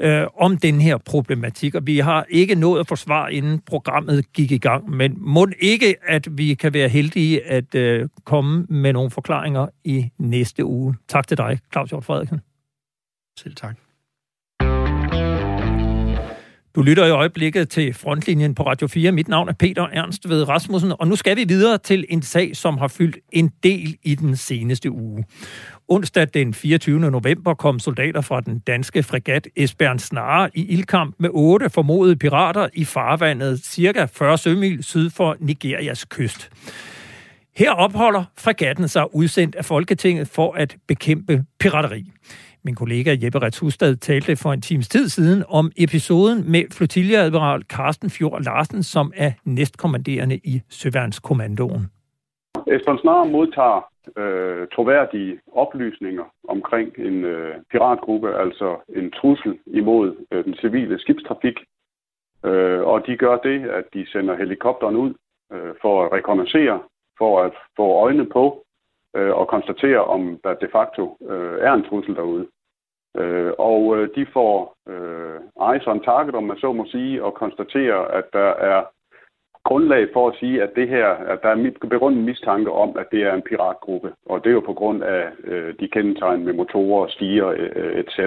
[0.01, 4.33] øh, om den her problematik, og vi har ikke nået at få svar, inden programmet
[4.33, 4.91] gik i gang.
[4.91, 10.11] Men må ikke, at vi kan være heldige at øh, komme med nogle forklaringer i
[10.19, 10.95] næste uge.
[11.09, 12.41] Tak til dig, Claus Hjort Frederiksen.
[13.39, 13.86] Selv tak.
[16.77, 19.13] Du lytter i øjeblikket til Frontlinjen på Radio 4.
[19.13, 22.57] Mit navn er Peter Ernst ved Rasmussen, og nu skal vi videre til en sag,
[22.57, 25.25] som har fyldt en del i den seneste uge.
[25.89, 27.11] Onsdag den 24.
[27.11, 32.69] november kom soldater fra den danske fregat Esbjørn Snare i ildkamp med otte formodede pirater
[32.75, 36.51] i farvandet cirka 40 sømil syd for Nigerias kyst.
[37.57, 42.13] Her opholder fregatten sig udsendt af Folketinget for at bekæmpe pirateri.
[42.67, 48.11] Min kollega Jeppe Retshustad talte for en times tid siden om episoden med flotilleadmiral Carsten
[48.11, 51.83] Fjord Larsen, som er næstkommanderende i Søværnskommandoen.
[52.67, 53.81] Esbjørn Snar modtager
[54.17, 61.59] øh, troværdige oplysninger omkring en øh, piratgruppe, altså en trussel imod øh, den civile skibstrafik.
[62.45, 65.13] Øh, og de gør det, at de sender helikopteren ud
[65.53, 66.81] øh, for at rekognoscere,
[67.19, 68.45] for at få øjne på
[69.17, 72.47] øh, og konstatere, om der de facto øh, er en trussel derude.
[73.17, 75.39] Øh, og øh, de får øh,
[75.71, 78.85] eyes on target, om man så må sige, og konstaterer, at der er
[79.65, 83.23] grundlag for at sige, at det her, at der er begrundet mistanke om, at det
[83.23, 84.13] er en piratgruppe.
[84.27, 87.99] Og det er jo på grund af øh, de kendetegn med motorer, stiger, øh, øh
[88.01, 88.19] etc.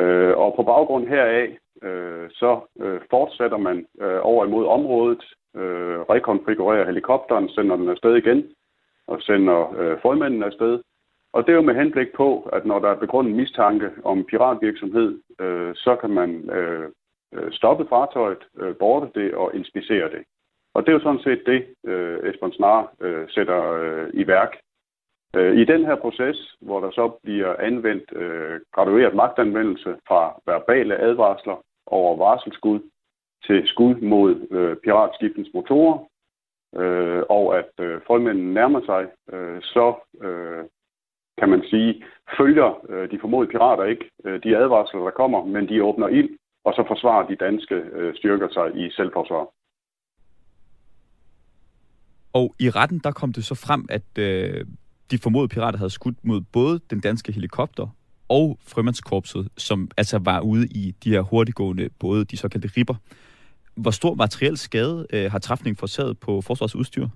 [0.00, 1.48] Øh, og på baggrund heraf,
[1.82, 5.24] øh, så øh, fortsætter man øh, over imod området,
[5.56, 8.44] øh, rekonfigurerer helikopteren, sender den afsted igen,
[9.06, 10.80] og sender øh, formanden afsted.
[11.32, 15.20] Og det er jo med henblik på, at når der er begrundet mistanke om piratvirksomhed,
[15.40, 16.88] øh, så kan man øh,
[17.34, 20.22] øh stoppe fartøjet, øh, borte det og inspicere det.
[20.74, 24.56] Og det er jo sådan set det, øh, Esbjørn Snar øh, sætter øh, i værk.
[25.36, 30.96] Øh, I den her proces, hvor der så bliver anvendt øh, gradueret magtanvendelse fra verbale
[30.96, 32.80] advarsler over varselskud
[33.46, 35.98] til skud mod øh, piratskibens motorer,
[36.76, 40.64] øh, og at øh, frømændene nærmer sig, øh, så øh,
[41.38, 42.04] kan man sige,
[42.38, 46.30] følger øh, de formodede pirater ikke øh, de advarsler, der kommer, men de åbner ild,
[46.64, 49.46] og så forsvarer de danske øh, styrker sig i selvforsvar.
[52.32, 54.64] Og i retten, der kom det så frem, at øh,
[55.10, 57.86] de formodede pirater havde skudt mod både den danske helikopter
[58.28, 62.94] og frømandskorpset, som altså var ude i de her hurtiggående både, de såkaldte ripper.
[63.74, 67.06] Hvor stor materiel skade øh, har træfningen forårsaget på forsvarsudstyr?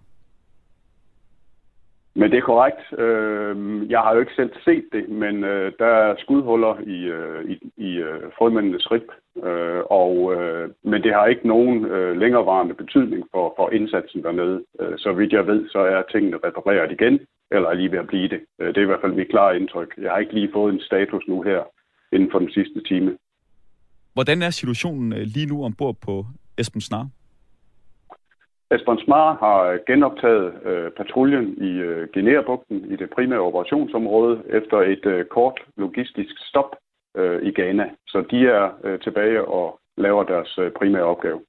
[2.15, 3.01] Men det er korrekt.
[3.05, 7.51] Øh, jeg har jo ikke selv set det, men øh, der er skudhuller i, øh,
[7.51, 9.09] i, i øh, frømændenes rib,
[9.47, 14.65] øh, og, øh, men det har ikke nogen øh, længerevarende betydning for, for indsatsen dernede.
[14.81, 17.21] Øh, så vidt jeg ved, så er tingene repareret igen,
[17.51, 18.41] eller er lige ved at blive det.
[18.61, 19.95] Øh, det er i hvert fald mit klare indtryk.
[19.99, 21.63] Jeg har ikke lige fået en status nu her
[22.13, 23.19] inden for den sidste time.
[24.15, 26.27] Hvordan er situationen øh, lige nu ombord på
[26.59, 27.07] Esben Snar?
[28.75, 34.77] Esbjørn Smar har øh, genoptaget øh, patruljen i øh, Guinea-bugten i det primære operationsområde efter
[34.93, 36.71] et øh, kort logistisk stop
[37.17, 37.87] øh, i Ghana.
[38.07, 41.41] Så de er øh, tilbage og laver deres øh, primære opgave.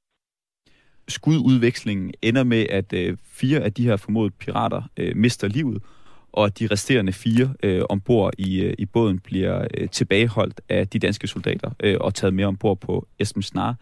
[1.08, 5.84] Skududvekslingen ender med, at øh, fire af de her formodede pirater øh, mister livet,
[6.32, 10.88] og at de resterende fire øh, ombord i, øh, i båden bliver øh, tilbageholdt af
[10.88, 13.76] de danske soldater øh, og taget med ombord på Esbensnar,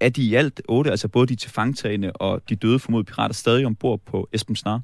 [0.00, 3.66] er de i alt otte, altså både de tilfangtagende og de døde formodede pirater, stadig
[3.66, 4.80] ombord på Esben Snar?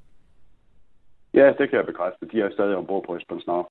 [1.34, 2.26] Ja, det kan jeg bekræfte.
[2.32, 3.66] De er stadig ombord på Esben Snar.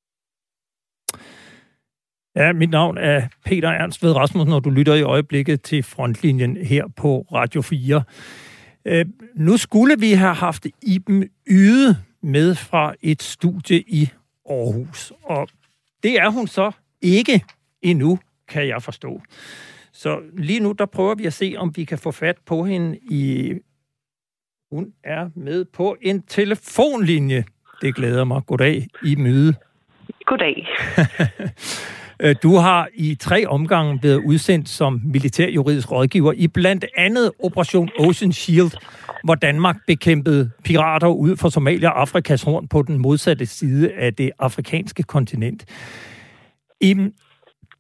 [2.36, 6.58] Ja, mit navn er Peter Ernst ved Rasmussen, og du lytter i øjeblikket til frontlinjen
[6.58, 8.04] her på Radio 4.
[8.86, 14.10] Øh, nu skulle vi have haft Iben Yde med fra et studie i
[14.50, 15.50] Aarhus, og
[16.04, 16.72] det er hun så
[17.02, 17.44] ikke
[17.82, 19.22] endnu, kan jeg forstå.
[20.00, 22.98] Så lige nu, der prøver vi at se, om vi kan få fat på hende
[23.12, 23.54] i...
[24.72, 27.44] Hun er med på en telefonlinje.
[27.82, 28.42] Det glæder mig.
[28.46, 29.54] Goddag i møde.
[30.26, 30.68] Goddag.
[32.44, 38.34] Du har i tre omgange været udsendt som militærjuridisk rådgiver i blandt andet Operation Ocean
[38.34, 38.72] Shield,
[39.24, 44.14] hvor Danmark bekæmpede pirater ud fra Somalia og Afrikas horn på den modsatte side af
[44.14, 45.66] det afrikanske kontinent.
[46.82, 46.96] I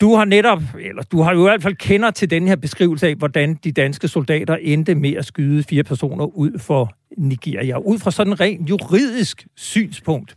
[0.02, 3.08] du har netop, eller du har jo i hvert fald kender til den her beskrivelse
[3.08, 7.78] af, hvordan de danske soldater endte med at skyde fire personer ud for Nigeria.
[7.78, 10.36] Ud fra sådan en rent juridisk synspunkt,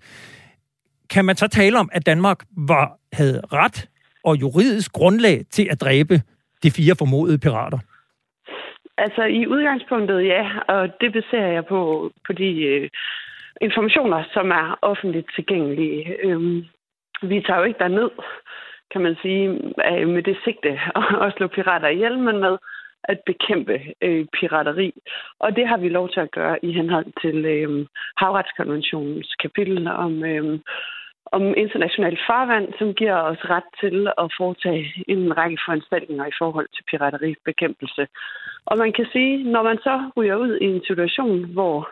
[1.11, 3.89] kan man så tale om, at Danmark var, havde ret
[4.25, 6.15] og juridisk grundlag til at dræbe
[6.63, 7.79] de fire formodede pirater?
[8.99, 12.91] Altså i udgangspunktet ja, og det baserer jeg på, på de øh,
[13.61, 16.17] informationer, som er offentligt tilgængelige.
[16.25, 16.65] Øhm,
[17.23, 18.11] vi tager jo ikke derned
[18.93, 19.49] kan man sige,
[20.07, 20.81] med det sigte
[21.27, 22.57] at slå pirater ihjel, men med
[23.05, 24.93] at bekæmpe øh, pirateri.
[25.39, 30.25] Og det har vi lov til at gøre i henhold til øh, Havretskonventionens kapitel om,
[30.25, 30.59] øh,
[31.33, 36.69] om international farvand, som giver os ret til at foretage en række foranstaltninger i forhold
[36.75, 38.07] til pirateribekæmpelse.
[38.67, 41.89] Og man kan sige, når man så ryger ud i en situation, hvor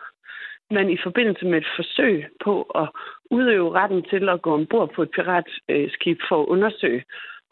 [0.71, 2.87] man i forbindelse med et forsøg på at
[3.31, 7.03] udøve retten til at gå ombord på et piratskib for at undersøge,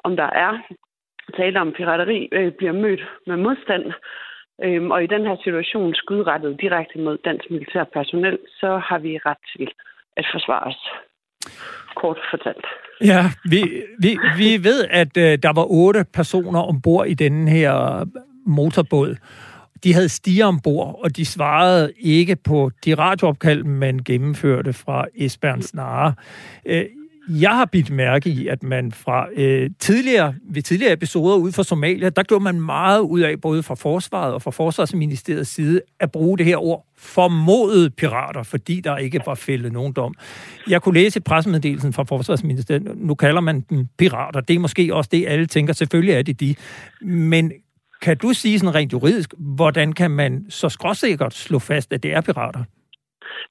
[0.04, 0.52] om der er
[1.38, 3.86] tale om pirateri, øh, bliver mødt med modstand.
[4.64, 9.20] Øhm, og i den her situation skudrettet direkte mod dansk militær personel, så har vi
[9.26, 9.68] ret til
[10.18, 10.82] at forsvare os.
[11.96, 12.66] Kort fortalt.
[13.02, 13.62] Ja, vi,
[14.00, 18.06] vi, vi ved, at øh, der var otte personer ombord i denne her
[18.46, 19.16] motorbåd.
[19.84, 25.66] De havde stiger ombord, og de svarede ikke på de radioopkald, man gennemførte fra Esbjerns
[25.66, 26.14] Snare.
[26.66, 26.86] Øh,
[27.30, 31.64] jeg har bidt mærke i, at man fra øh, tidligere, ved tidligere episoder ud fra
[31.64, 36.12] Somalia, der gjorde man meget ud af, både fra Forsvaret og fra Forsvarsministeriets side, at
[36.12, 40.14] bruge det her ord formodede pirater, fordi der ikke var fældet nogen dom.
[40.70, 42.92] Jeg kunne læse pressemeddelelsen fra Forsvarsministeriet.
[42.96, 44.42] Nu kalder man dem pirater.
[44.42, 45.74] Det er måske også det, alle tænker.
[45.74, 46.56] Selvfølgelig er det de.
[47.02, 47.52] Men
[48.02, 52.14] kan du sige sådan rent juridisk, hvordan kan man så skråsikkert slå fast, at det
[52.14, 52.64] er pirater?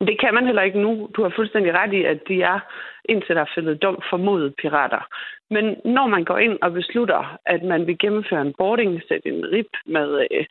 [0.00, 1.08] Det kan man heller ikke nu.
[1.16, 2.60] Du har fuldstændig ret i, at de er,
[3.04, 5.02] indtil der er fældet dom, formodet pirater.
[5.50, 9.44] Men når man går ind og beslutter, at man vil gennemføre en boarding, sætte en
[9.52, 10.44] rip med, øh,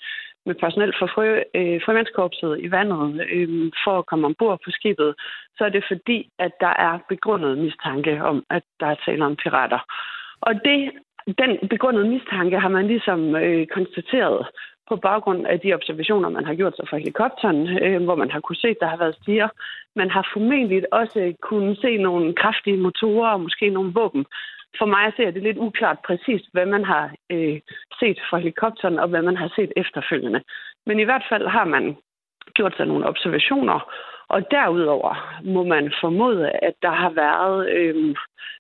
[0.46, 5.16] med personel fra frø, øh, frømandskorpset i vandet øh, for at komme ombord på skibet,
[5.58, 9.36] så er det fordi, at der er begrundet mistanke om, at der er tale om
[9.36, 9.80] pirater.
[10.42, 10.92] Og det,
[11.42, 14.48] den begrundede mistanke har man ligesom øh, konstateret
[14.90, 18.40] på baggrund af de observationer, man har gjort sig fra helikopteren, øh, hvor man har
[18.40, 19.50] kunne se, at der har været stiger.
[19.96, 24.26] Man har formentlig også kunnet se nogle kraftige motorer og måske nogle våben.
[24.80, 27.60] For mig ser det lidt uklart præcist, hvad man har øh,
[28.00, 30.42] set fra helikopteren og hvad man har set efterfølgende.
[30.86, 31.98] Men i hvert fald har man
[32.54, 33.80] gjort sig nogle observationer,
[34.30, 38.16] og derudover må man formode, at der har været, øh,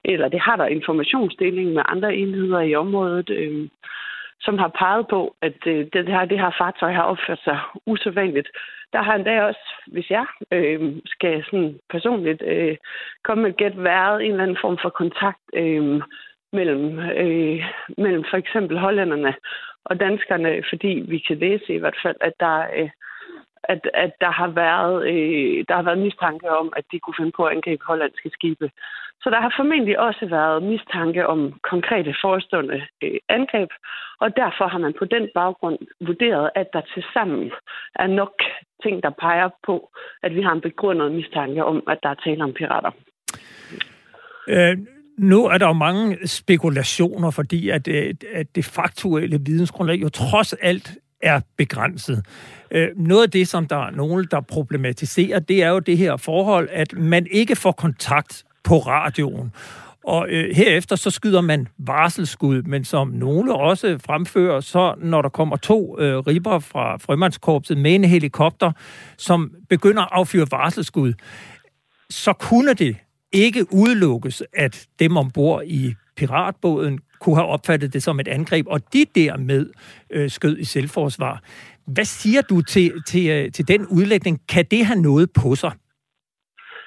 [0.05, 3.69] eller det har der informationsdeling med andre enheder i området, øh,
[4.41, 8.47] som har peget på, at øh, det, her, det her fartøj har opført sig usædvanligt.
[8.93, 12.77] Der har endda også, hvis jeg øh, skal sådan personligt øh,
[13.23, 16.01] komme med et gæt, været en eller anden form for kontakt øh,
[16.53, 17.63] mellem, øh,
[17.97, 19.33] mellem for eksempel hollænderne
[19.85, 22.89] og danskerne, fordi vi kan læse i hvert fald, at der øh,
[23.63, 27.31] at, at der har været øh, der har været mistanke om, at de kunne finde
[27.37, 28.69] på at angribe hollandske skibe.
[29.21, 33.69] Så der har formentlig også været mistanke om konkrete forestående øh, angreb,
[34.19, 37.51] og derfor har man på den baggrund vurderet, at der til sammen
[37.95, 38.33] er nok
[38.83, 39.89] ting, der peger på,
[40.23, 42.91] at vi har en begrundet mistanke om, at der er tale om pirater.
[44.47, 44.77] Øh,
[45.17, 50.53] nu er der jo mange spekulationer, fordi at, øh, at det faktuelle vidensgrundlag jo trods
[50.53, 52.25] alt er begrænset.
[52.71, 56.17] Øh, noget af det, som der er nogen, der problematiserer, det er jo det her
[56.17, 59.51] forhold, at man ikke får kontakt på radioen.
[60.03, 65.29] Og øh, herefter så skyder man varselskud, men som nogle også fremfører, så når der
[65.29, 68.71] kommer to øh, ribber fra frømandskorpset med en helikopter,
[69.17, 71.13] som begynder at affyre varselsskud,
[72.09, 72.97] så kunne det
[73.31, 78.79] ikke udelukkes, at dem ombord i piratbåden kunne have opfattet det som et angreb, og
[78.93, 79.73] de dermed
[80.09, 81.41] øh, skød i selvforsvar.
[81.93, 84.39] Hvad siger du til, til, øh, til den udlægning?
[84.49, 85.71] Kan det have noget på sig?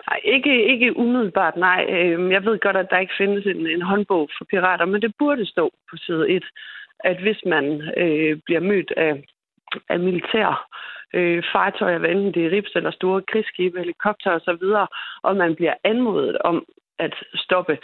[0.09, 1.87] Nej, ikke, ikke umiddelbart, nej.
[1.89, 5.13] Øhm, jeg ved godt, at der ikke findes en, en håndbog for pirater, men det
[5.19, 6.45] burde stå på side 1,
[7.05, 7.65] at hvis man
[7.97, 9.13] øh, bliver mødt af,
[9.89, 10.69] af militær
[11.15, 14.65] øh, fartøjer, hvad enten det er rips eller store krigsskibe, helikopter osv.,
[15.23, 16.65] og man bliver anmodet om
[16.99, 17.79] at stoppe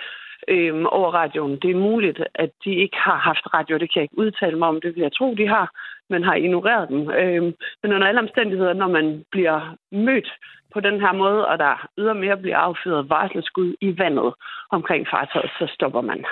[0.49, 1.59] øh, over radioen.
[1.63, 4.69] Det er muligt, at de ikke har haft radio, det kan jeg ikke udtale mig
[4.69, 5.71] om, det vil jeg tro, de har,
[6.11, 7.11] men har ignoreret dem.
[7.11, 7.43] Øh,
[7.83, 10.29] men under alle omstændigheder, når man bliver mødt
[10.75, 14.35] på den her måde, og der ydermere bliver affyret varselsskud i vandet
[14.71, 16.25] omkring fartøjet, så stopper man.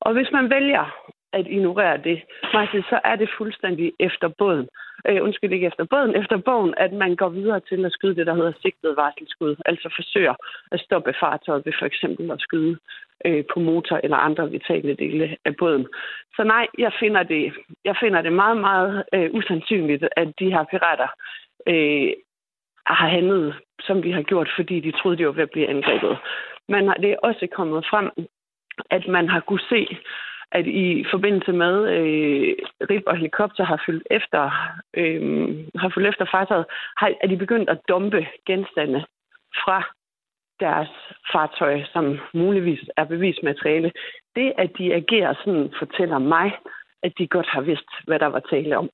[0.00, 0.84] Og hvis man vælger
[1.32, 2.22] at ignorere det,
[2.90, 4.68] så er det fuldstændig efter båden.
[5.08, 8.26] Øh, undskyld ikke efter båden, efter bogen, at man går videre til at skyde det,
[8.26, 9.56] der hedder sigtet varselskud.
[9.66, 10.34] Altså forsøger
[10.72, 12.76] at stoppe fartøjet ved for eksempel at skyde
[13.24, 15.86] øh, på motor eller andre vitale dele af båden.
[16.36, 17.52] Så nej, jeg finder det,
[17.84, 21.08] jeg finder det meget, meget øh, usandsynligt, at de her pirater
[21.68, 22.12] øh,
[22.86, 26.18] har handlet, som de har gjort, fordi de troede, de var ved at blive angrebet.
[26.68, 28.10] Men det er også kommet frem,
[28.90, 29.98] at man har kunne se,
[30.58, 32.54] at i forbindelse med øh,
[32.90, 34.42] RIB og helikopter har fyldt efter,
[34.94, 35.20] øh,
[35.76, 39.04] har fyldt efter fartøjet, har, er de begyndt at dumpe genstande
[39.64, 39.78] fra
[40.60, 40.92] deres
[41.32, 43.92] fartøj, som muligvis er bevismateriale.
[44.36, 46.48] Det, at de agerer sådan, fortæller mig,
[47.02, 48.90] at de godt har vidst, hvad der var tale om.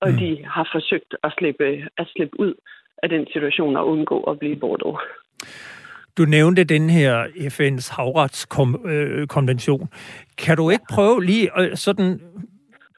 [0.00, 0.16] Og mm.
[0.16, 2.54] de har forsøgt at slippe, at slippe ud
[3.02, 4.96] af den situation og undgå at blive bordet.
[6.16, 9.88] Du nævnte den her FN's havretskonvention.
[10.38, 12.20] Kan du ikke prøve lige sådan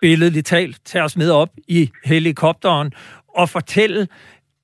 [0.00, 2.92] billedligt talt tage os med op i helikopteren
[3.28, 4.08] og fortælle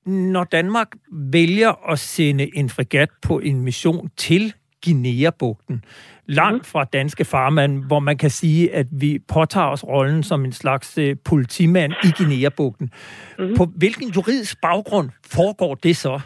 [0.05, 4.53] når Danmark vælger at sende en fregat på en mission til
[4.85, 5.83] Guinea-bugten,
[6.25, 10.51] langt fra danske farmand, hvor man kan sige, at vi påtager os rollen som en
[10.51, 12.91] slags øh, politimand i Guinea-bugten.
[13.39, 13.55] Mm-hmm.
[13.57, 16.19] På hvilken juridisk baggrund foregår det så?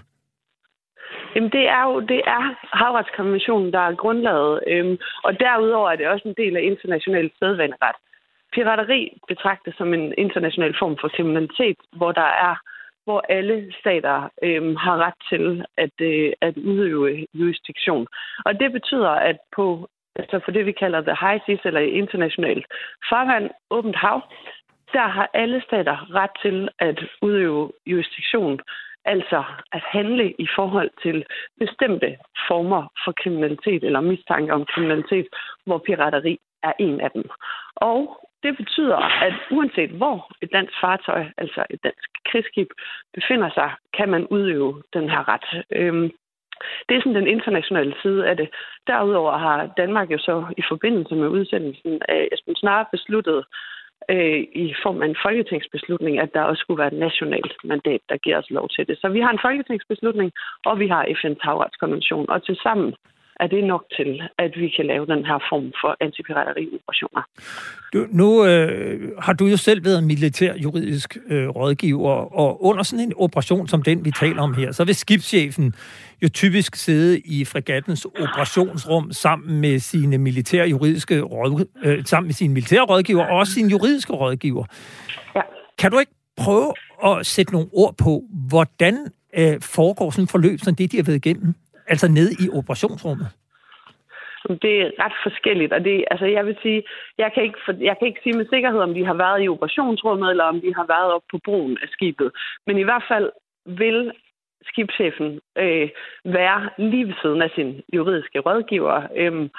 [1.36, 2.44] Jamen, det er jo det er
[2.78, 7.96] havretskonventionen, der er grundlaget, øhm, og derudover er det også en del af international sædvaneret.
[8.54, 12.56] Pirateri betragtes som en international form for kriminalitet, hvor der er
[13.06, 18.08] hvor alle stater øhm, har ret til at, øh, at udøve jurisdiktion.
[18.46, 22.66] Og det betyder, at på altså for det, vi kalder the high seas, eller internationalt
[23.10, 24.22] farvand, åbent hav,
[24.94, 28.60] der har alle stater ret til at udøve jurisdiktion,
[29.06, 31.26] altså at handle i forhold til
[31.60, 35.28] bestemte former for kriminalitet eller mistanke om kriminalitet,
[35.66, 37.24] hvor pirateri er en af dem.
[37.76, 38.98] Og det betyder,
[39.28, 42.70] at uanset hvor et dansk fartøj, altså et dansk krigsskib,
[43.14, 45.64] befinder sig, kan man udøve den her ret.
[45.72, 46.12] Øhm,
[46.90, 48.50] det er sådan den internationale side af det.
[48.88, 53.46] Derudover har Danmark jo så i forbindelse med udsendelsen af Esben Snare besluttet
[54.10, 58.18] øh, i form af en folketingsbeslutning, at der også skulle være et nationalt mandat, der
[58.18, 58.98] giver os lov til det.
[59.02, 60.32] Så vi har en folketingsbeslutning,
[60.66, 62.96] og vi har FN's havretskonvention, og til sammen
[63.40, 67.22] er det nok til, at vi kan lave den her form for antipiraterioperationer.
[67.94, 73.06] Du, nu øh, har du jo selv været militær juridisk øh, rådgiver, og under sådan
[73.06, 75.74] en operation som den, vi taler om her, så vil skibschefen
[76.24, 82.34] jo typisk sidde i fregattens operationsrum sammen med sine militære juridiske råd, øh, sammen med
[82.34, 84.66] sine militære rådgiver og også sine juridiske rådgiver.
[85.36, 85.42] Ja.
[85.78, 86.74] Kan du ikke prøve
[87.06, 88.98] at sætte nogle ord på, hvordan
[89.38, 91.56] øh, foregår sådan et forløb, som det, de har været igennem?
[91.88, 93.28] Altså ned i operationsrummet?
[94.62, 96.84] Det er ret forskelligt, og det, altså jeg vil sige,
[97.18, 100.30] jeg kan, ikke, jeg kan ikke sige med sikkerhed, om de har været i operationsrummet,
[100.30, 102.32] eller om de har været op på broen af skibet.
[102.68, 103.32] Men i hvert fald
[103.66, 104.12] vil
[104.66, 105.90] skibschefen øh,
[106.26, 109.50] være lige ved siden af sin juridiske rådgiver, øh,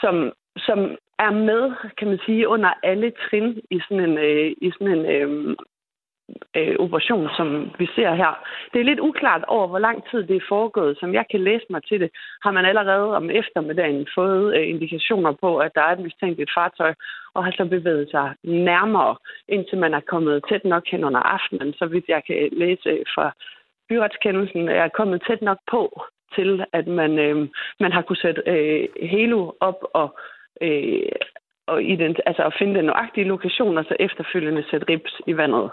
[0.00, 0.78] som, som
[1.18, 5.04] er med, kan man sige, under alle trin i sådan en, øh, i sådan en
[5.06, 5.56] øh,
[6.56, 8.32] øh, operation, som vi ser her.
[8.72, 10.98] Det er lidt uklart over, hvor lang tid det er foregået.
[11.00, 12.10] Som jeg kan læse mig til det,
[12.42, 16.94] har man allerede om eftermiddagen fået øh, indikationer på, at der er et mistænkeligt fartøj,
[17.34, 19.16] og har så bevæget sig nærmere,
[19.48, 21.74] indtil man er kommet tæt nok hen under aftenen.
[21.74, 23.32] Så vidt jeg kan læse øh, fra
[23.88, 26.02] byretskendelsen, er kommet tæt nok på
[26.34, 27.48] til, at man, øh,
[27.80, 30.18] man har kunne sætte øh, Helo op og
[30.60, 31.12] øh,
[31.66, 35.70] og ident, altså at finde den nøjagtige lokation, og så efterfølgende sætte rips i vandet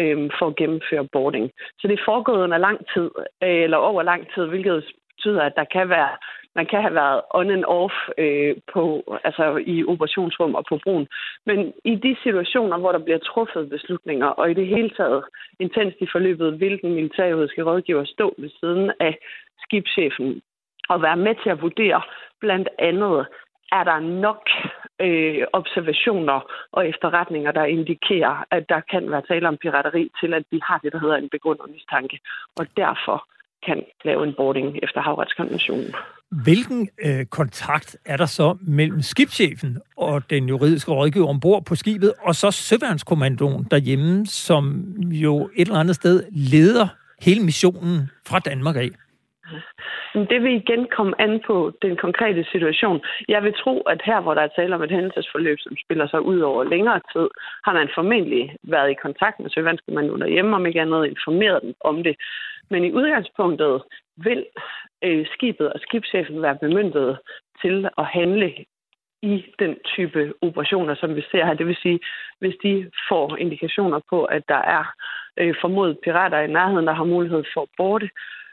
[0.00, 1.50] øh, for at gennemføre boarding.
[1.78, 3.10] Så det er foregået under lang tid,
[3.42, 4.84] øh, eller over lang tid, hvilket
[5.16, 6.10] betyder, at der kan være,
[6.54, 8.82] man kan have været on and off øh, på,
[9.24, 11.06] altså i operationsrum og på broen.
[11.46, 15.24] Men i de situationer, hvor der bliver truffet beslutninger, og i det hele taget
[15.60, 19.18] intenst i forløbet, vil den militærjuridiske rådgiver stå ved siden af
[19.62, 20.42] skibschefen
[20.88, 22.02] og være med til at vurdere
[22.40, 23.26] blandt andet,
[23.72, 24.48] er der nok
[25.00, 26.40] øh, observationer
[26.72, 30.78] og efterretninger, der indikerer, at der kan være tale om pirateri til, at vi har
[30.78, 32.20] det, der hedder en begrundet mistanke.
[32.56, 33.28] Og derfor
[33.66, 35.94] kan lave en boarding efter havretskonventionen.
[36.44, 42.12] Hvilken øh, kontakt er der så mellem skibschefen og den juridiske rådgiver ombord på skibet,
[42.22, 44.64] og så Søværnskommandoen derhjemme, som
[45.00, 46.88] jo et eller andet sted leder
[47.22, 48.90] hele missionen fra Danmark af?
[50.14, 53.00] Det vil igen komme an på den konkrete situation.
[53.28, 56.20] Jeg vil tro, at her, hvor der er tale om et hændelsesforløb, som spiller sig
[56.20, 57.28] ud over længere tid,
[57.64, 62.02] har man formentlig været i kontakt med Søvandskommandoen derhjemme, om ikke andet informeret dem om
[62.02, 62.16] det.
[62.70, 63.82] Men i udgangspunktet
[64.16, 64.46] vil
[65.04, 67.18] øh, skibet og skibschefen være bemyndiget
[67.62, 68.54] til at handle
[69.22, 71.54] i den type operationer, som vi ser her.
[71.54, 72.00] Det vil sige,
[72.38, 74.84] hvis de får indikationer på, at der er
[75.36, 78.10] øh, formodet pirater i nærheden, der har mulighed for at borte,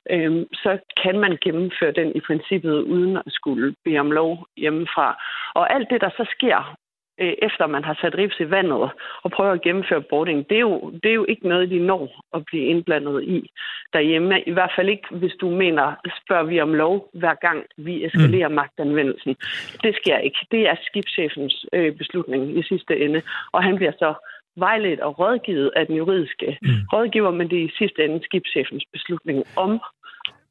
[0.10, 5.24] øh, så kan man gennemføre den i princippet uden at skulle bede om lov hjemmefra.
[5.56, 6.76] Og alt det, der så sker
[7.20, 8.90] øh, efter man har sat ribs i vandet
[9.24, 12.24] og prøver at gennemføre boarding, det er, jo, det er jo ikke noget, de når
[12.34, 13.50] at blive indblandet i
[13.94, 14.42] derhjemme.
[14.42, 18.48] I hvert fald ikke, hvis du mener, spørger vi om lov hver gang vi eskalerer
[18.48, 18.56] mm.
[18.56, 19.36] magtanvendelsen.
[19.84, 20.40] Det sker ikke.
[20.52, 24.14] Det er skibschefens øh, beslutning i sidste ende, og han bliver så
[24.56, 26.70] vejledt og rådgivet af den juridiske mm.
[26.94, 29.82] rådgiver, men det er i sidste ende skibschefens beslutning om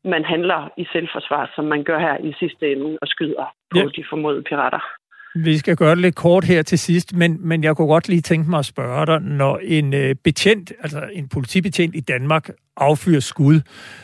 [0.05, 3.85] man handler i selvforsvar, som man gør her i sidste ende og skyder på ja.
[3.97, 5.02] de formodede pirater.
[5.35, 8.21] Vi skal gøre det lidt kort her til sidst, men, men jeg kunne godt lige
[8.21, 13.21] tænke mig at spørge dig, når en øh, betjent, altså en politibetjent i Danmark, affyrer
[13.21, 13.61] skud,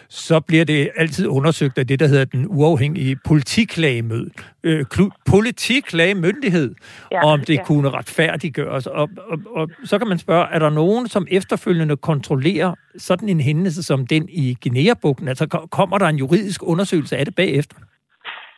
[0.08, 4.30] så bliver det altid undersøgt af det, der hedder den uafhængige politiklagemød,
[4.62, 4.84] øh,
[5.26, 6.74] politiklagemyndighed,
[7.12, 7.64] ja, om det ja.
[7.64, 8.86] kunne retfærdiggøres.
[8.86, 13.40] Og, og, og så kan man spørge, er der nogen, som efterfølgende kontrollerer sådan en
[13.40, 15.28] hændelse som den i Guinea-bugten?
[15.28, 17.76] Altså kommer der en juridisk undersøgelse af det bagefter?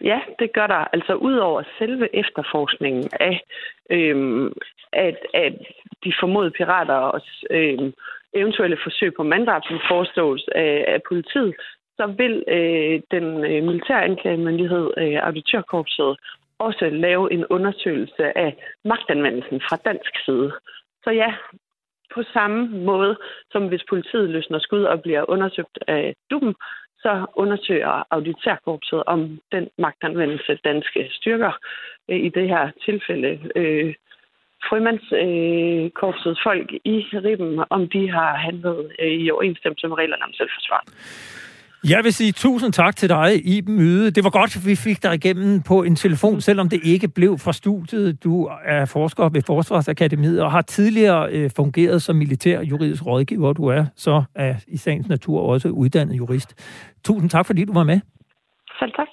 [0.05, 0.85] Ja, det gør der.
[0.93, 3.41] Altså ud over selve efterforskningen af,
[3.91, 4.53] øhm,
[4.93, 5.55] at, at
[6.05, 7.21] de formodede pirater og
[7.51, 7.93] øhm,
[8.35, 11.55] eventuelle forsøg på manddrab, som forestås af, af politiet,
[11.97, 16.17] så vil øh, den øh, militære anklagemyndighed, øh, auditørkorpset,
[16.59, 20.53] også lave en undersøgelse af magtanvendelsen fra dansk side.
[21.05, 21.35] Så ja,
[22.15, 23.17] på samme måde
[23.53, 26.55] som hvis politiet løsner skud og bliver undersøgt af DUM,
[27.03, 31.53] så undersøger auditærkorpset om den magtanvendelse danske styrker
[32.09, 33.95] øh, i det her tilfælde øh,
[34.69, 40.33] frømandskorpsets øh, folk i Ribben, om de har handlet øh, i overensstemmelse med reglerne om
[40.33, 40.83] selvforsvar.
[41.85, 44.11] Jeg vil sige tusind tak til dig, Iben Yde.
[44.11, 47.39] Det var godt, at vi fik dig igennem på en telefon, selvom det ikke blev
[47.39, 48.25] fra studiet.
[48.25, 53.53] Du er forsker ved Forsvarsakademiet og har tidligere øh, fungeret som militær juridisk rådgiver.
[53.53, 56.55] Du er så er i sagens natur også uddannet jurist.
[57.05, 58.01] Tusind tak, fordi du var med.
[58.79, 59.09] Selv tak.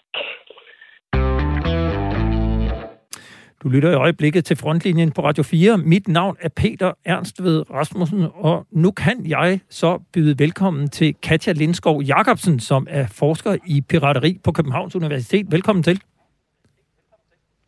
[3.64, 5.78] Du lytter i øjeblikket til Frontlinjen på Radio 4.
[5.78, 11.16] Mit navn er Peter Ernst ved Rasmussen, og nu kan jeg så byde velkommen til
[11.22, 15.52] Katja Lindskov Jacobsen, som er forsker i pirateri på Københavns Universitet.
[15.52, 16.02] Velkommen til.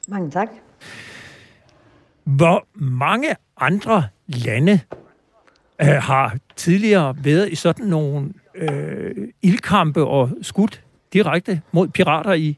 [0.07, 0.49] Mange tak.
[2.23, 3.27] Hvor mange
[3.57, 4.79] andre lande
[5.81, 10.83] øh, har tidligere været i sådan nogle øh, ildkampe og skudt
[11.13, 12.57] direkte mod pirater i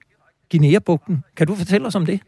[0.52, 1.24] Guinea-bugten?
[1.36, 2.20] Kan du fortælle os om det?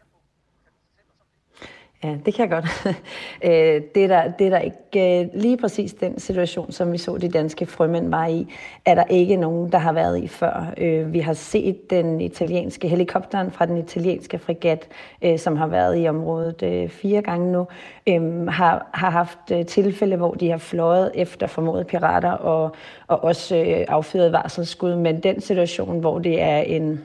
[2.04, 2.96] Ja, det kan jeg godt.
[3.44, 6.98] Øh, det, er der, det er der ikke øh, lige præcis den situation, som vi
[6.98, 8.46] så de danske frømænd var i,
[8.84, 10.72] er der ikke nogen, der har været i før.
[10.76, 14.88] Øh, vi har set den italienske helikopteren fra den italienske frigat,
[15.36, 17.66] som har været i området fire gange nu,
[18.08, 22.74] øhm, har, har haft tilfælde, hvor de har fløjet efter formodede pirater og,
[23.06, 27.00] og også affyret varselsskud, men den situation, hvor det er en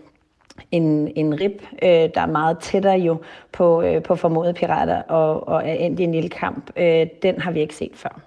[0.71, 5.47] en, en rib, øh, der er meget tættere jo på, øh, på formodede pirater og,
[5.47, 6.71] og er endt i en lille kamp.
[6.77, 8.21] Øh, den har vi ikke set før.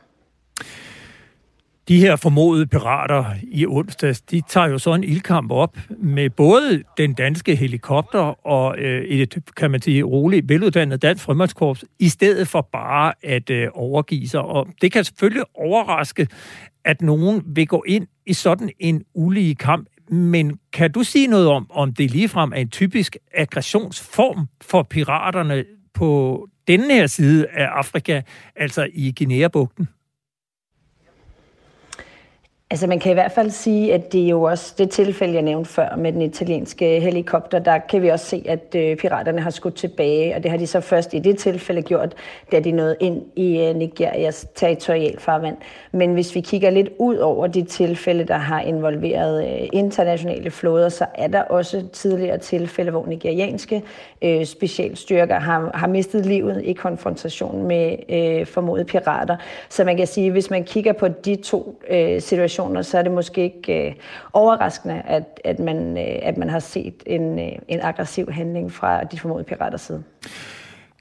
[1.88, 6.82] De her formodede pirater i onsdags, de tager jo så en ildkamp op med både
[6.98, 12.48] den danske helikopter og øh, et, kan man sige, roligt, veluddannet dansk frømandskorps, i stedet
[12.48, 14.40] for bare at øh, overgive sig.
[14.40, 16.26] Og det kan selvfølgelig overraske,
[16.84, 19.88] at nogen vil gå ind i sådan en ulige kamp.
[20.12, 25.64] Men kan du sige noget om, om det ligefrem er en typisk aggressionsform for piraterne
[25.94, 28.22] på denne her side af Afrika,
[28.56, 29.88] altså i Guinea-bugten?
[32.72, 35.42] Altså man kan i hvert fald sige, at det er jo også det tilfælde, jeg
[35.42, 39.50] nævnte før med den italienske helikopter, der kan vi også se, at øh, piraterne har
[39.50, 42.14] skudt tilbage, og det har de så først i det tilfælde gjort,
[42.52, 45.56] da de nåede ind i øh, Nigerias territorialfarvand.
[45.92, 50.88] Men hvis vi kigger lidt ud over de tilfælde, der har involveret øh, internationale flåder,
[50.88, 53.82] så er der også tidligere tilfælde, hvor nigerianske
[54.22, 59.36] øh, specialstyrker har, har mistet livet i konfrontation med øh, formodede pirater.
[59.68, 63.02] Så man kan sige, hvis man kigger på de to øh, situationer, situationer, så er
[63.02, 63.94] det måske ikke øh,
[64.32, 69.04] overraskende, at, at, man, øh, at man har set en, øh, en aggressiv handling fra
[69.04, 70.02] de formodede piraters side.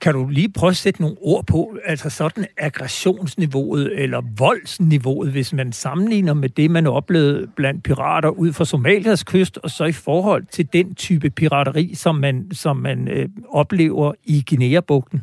[0.01, 5.53] Kan du lige prøve at sætte nogle ord på, altså sådan aggressionsniveauet eller voldsniveauet, hvis
[5.53, 9.91] man sammenligner med det, man oplevede blandt pirater ud fra Somalias kyst, og så i
[9.91, 15.21] forhold til den type pirateri, som man, som man øh, oplever i Guinea-bugten?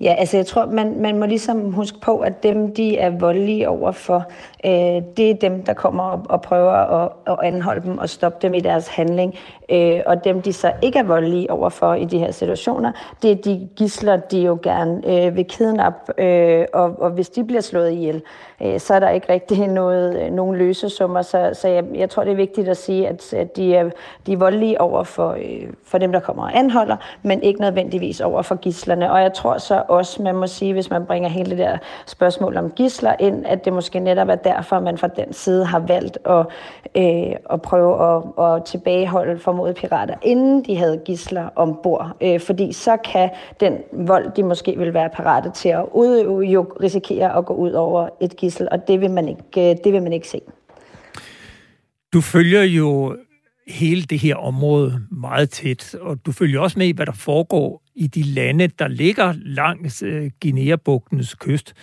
[0.00, 3.68] Ja, altså jeg tror, man, man må ligesom huske på, at dem, de er voldelige
[3.68, 4.24] overfor,
[4.64, 8.38] øh, det er dem, der kommer og, og prøver at, at anholde dem og stoppe
[8.42, 9.34] dem i deres handling.
[9.68, 12.92] Øh, og dem, de så ikke er voldelige overfor i de her situationer,
[13.22, 16.22] det er de gisler, de jo gerne øh, vil kidnappe.
[16.22, 18.22] Øh, og, og hvis de bliver slået ihjel,
[18.62, 21.22] øh, så er der ikke rigtig noget, øh, nogen løsesummer.
[21.22, 23.90] Så, så jeg, jeg tror, det er vigtigt at sige, at, at de, er,
[24.26, 28.20] de er voldelige over for, øh, for dem, der kommer og anholder, men ikke nødvendigvis
[28.20, 29.12] over for gislerne.
[29.12, 32.56] Og jeg tror så også, man må sige, hvis man bringer hele det der spørgsmål
[32.56, 36.18] om gisler ind, at det måske netop er derfor, man fra den side har valgt
[36.24, 36.46] at,
[36.96, 42.16] øh, at prøve at, at tilbageholde formodede pirater, inden de havde gisler ombord.
[42.20, 43.30] Øh, fordi så kan
[43.60, 47.72] den vold, de måske vil være parate til at udøve, jo risikere at gå ud
[47.72, 50.40] over et gissel, og det vil man ikke, øh, det vil man ikke se.
[52.12, 53.16] Du følger jo
[53.68, 57.83] hele det her område meget tæt, og du følger også med i, hvad der foregår
[57.94, 61.74] i de lande, der ligger langs øh, Guinea-bugtens kyst.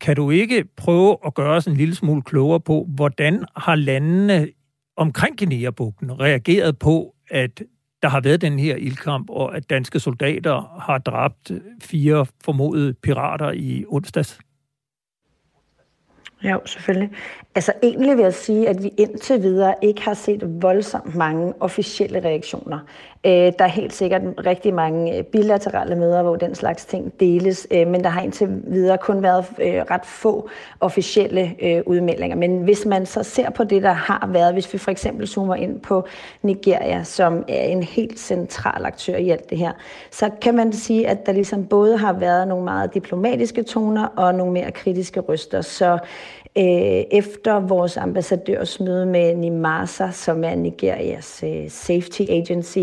[0.00, 4.48] Kan du ikke prøve at gøre os en lille smule klogere på, hvordan har landene
[4.96, 7.62] omkring Guinea-bugten reageret på, at
[8.02, 11.52] der har været den her ildkamp, og at danske soldater har dræbt
[11.82, 14.38] fire formodede pirater i onsdags?
[16.42, 17.10] Ja, selvfølgelig.
[17.54, 22.20] Altså egentlig vil jeg sige, at vi indtil videre ikke har set voldsomt mange officielle
[22.24, 22.78] reaktioner.
[23.26, 27.66] Øh, der er helt sikkert rigtig mange øh, bilaterale møder, hvor den slags ting deles,
[27.70, 30.48] øh, men der har indtil videre kun været øh, ret få
[30.80, 32.36] officielle øh, udmeldinger.
[32.36, 35.54] Men hvis man så ser på det, der har været, hvis vi for eksempel zoomer
[35.54, 36.06] ind på
[36.42, 39.72] Nigeria, som er en helt central aktør i alt det her,
[40.10, 44.34] så kan man sige, at der ligesom både har været nogle meget diplomatiske toner og
[44.34, 45.60] nogle mere kritiske røster.
[45.60, 45.98] Så
[46.58, 52.78] Øh, efter vores ambassadørs møde med NIMASA, som er Nigerias øh, safety agency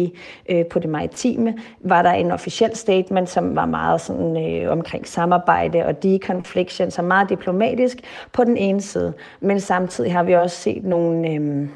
[0.50, 5.86] øh, på det maritime, var der en officiel statement, som var meget sådan, omkring samarbejde
[5.86, 7.98] og deconfliction, så meget diplomatisk
[8.32, 9.14] på den ene side.
[9.40, 11.70] Men samtidig har vi også set nogle øhm,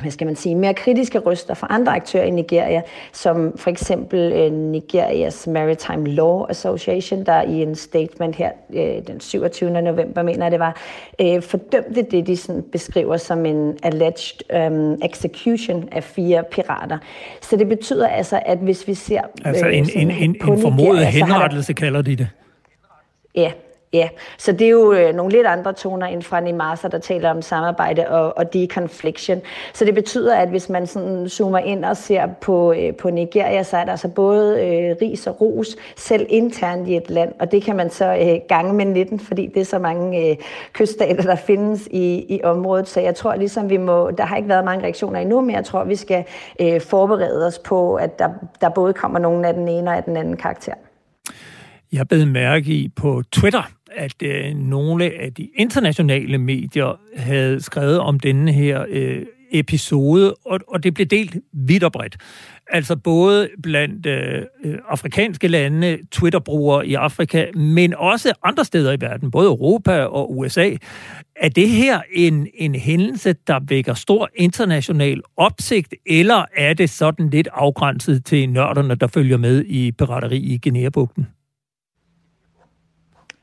[0.00, 2.82] hvad skal man sige, mere kritiske røster fra andre aktører i Nigeria,
[3.12, 9.20] som for eksempel uh, Nigerias Maritime Law Association, der i en statement her uh, den
[9.20, 9.70] 27.
[9.70, 10.76] november, mener jeg det var,
[11.22, 16.98] uh, fordømte det, de sådan beskriver som en alleged um, execution af fire pirater.
[17.40, 19.20] Så det betyder altså, at hvis vi ser...
[19.44, 22.28] Altså en, en, en, en formodet henrettelse, kalder de det.
[23.34, 23.52] Ja,
[23.92, 27.30] Ja, så det er jo øh, nogle lidt andre toner end fra Nimasa, der taler
[27.30, 29.40] om samarbejde og, og deconfliction.
[29.74, 33.62] Så det betyder, at hvis man sådan zoomer ind og ser på, øh, på Nigeria,
[33.62, 37.52] så er der altså både øh, ris og ros, selv internt i et land, og
[37.52, 40.36] det kan man så øh, gange med 19, fordi det er så mange øh,
[40.72, 42.88] kyststater, der findes i, i området.
[42.88, 45.64] Så jeg tror ligesom, vi må, der har ikke været mange reaktioner endnu, men jeg
[45.64, 46.24] tror, vi skal
[46.60, 48.28] øh, forberede os på, at der,
[48.60, 50.74] der både kommer nogen af den ene og af den anden karakter.
[51.92, 57.98] Jeg bed mærke i på Twitter, at øh, nogle af de internationale medier havde skrevet
[57.98, 59.22] om denne her øh,
[59.52, 62.16] episode, og, og det blev delt vidt og bredt.
[62.66, 69.00] Altså både blandt øh, øh afrikanske lande, Twitter-brugere i Afrika, men også andre steder i
[69.00, 70.70] verden, både Europa og USA.
[71.36, 77.30] Er det her en, en hændelse, der vækker stor international opsigt, eller er det sådan
[77.30, 81.26] lidt afgrænset til nørderne, der følger med i pirateri i Guinea-bugten?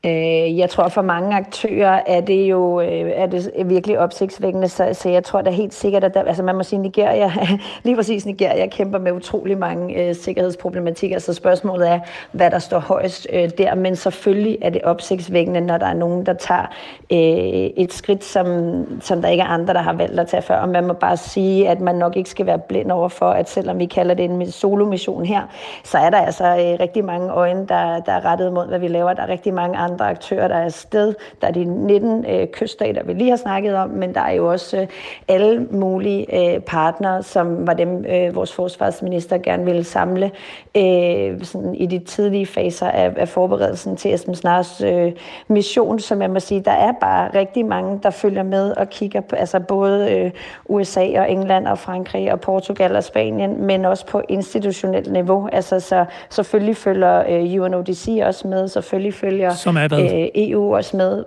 [0.06, 4.88] Øh, jeg tror for mange aktører er det jo øh, er det virkelig opsigtsvækkende, så,
[4.92, 7.32] så jeg tror da helt sikkert, at der, altså man må sige, Nigeria,
[7.84, 12.00] lige præcis Nigeria kæmper med utrolig mange øh, sikkerhedsproblematikker, så spørgsmålet er,
[12.32, 16.26] hvad der står højst øh, der, men selvfølgelig er det opsigtsvækkende, når der er nogen,
[16.26, 16.66] der tager
[17.12, 20.56] øh, et skridt, som, som der ikke er andre, der har valgt at tage før,
[20.56, 23.50] og man må bare sige, at man nok ikke skal være blind over for, at
[23.50, 25.42] selvom vi kalder det en solo-mission her,
[25.84, 28.88] så er der altså øh, rigtig mange øjne, der, der er rettet mod, hvad vi
[28.88, 31.14] laver, der er rigtig mange andre andre aktører, der er afsted.
[31.40, 34.50] Der er de 19 øh, kyststater, vi lige har snakket om, men der er jo
[34.50, 34.86] også øh,
[35.28, 40.30] alle mulige øh, partnere, som var dem, øh, vores forsvarsminister gerne ville samle
[40.76, 45.12] øh, sådan i de tidlige faser af, af forberedelsen til Esben Snars øh,
[45.48, 49.20] mission, som jeg må sige, der er bare rigtig mange, der følger med og kigger
[49.20, 50.30] på, altså både øh,
[50.68, 55.48] USA og England og Frankrig og Portugal og Spanien, men også på institutionelt niveau.
[55.52, 60.04] Altså så selvfølgelig følger øh, UNODC også med, selvfølgelig følger som er hvad?
[60.04, 61.24] Øh, EU også med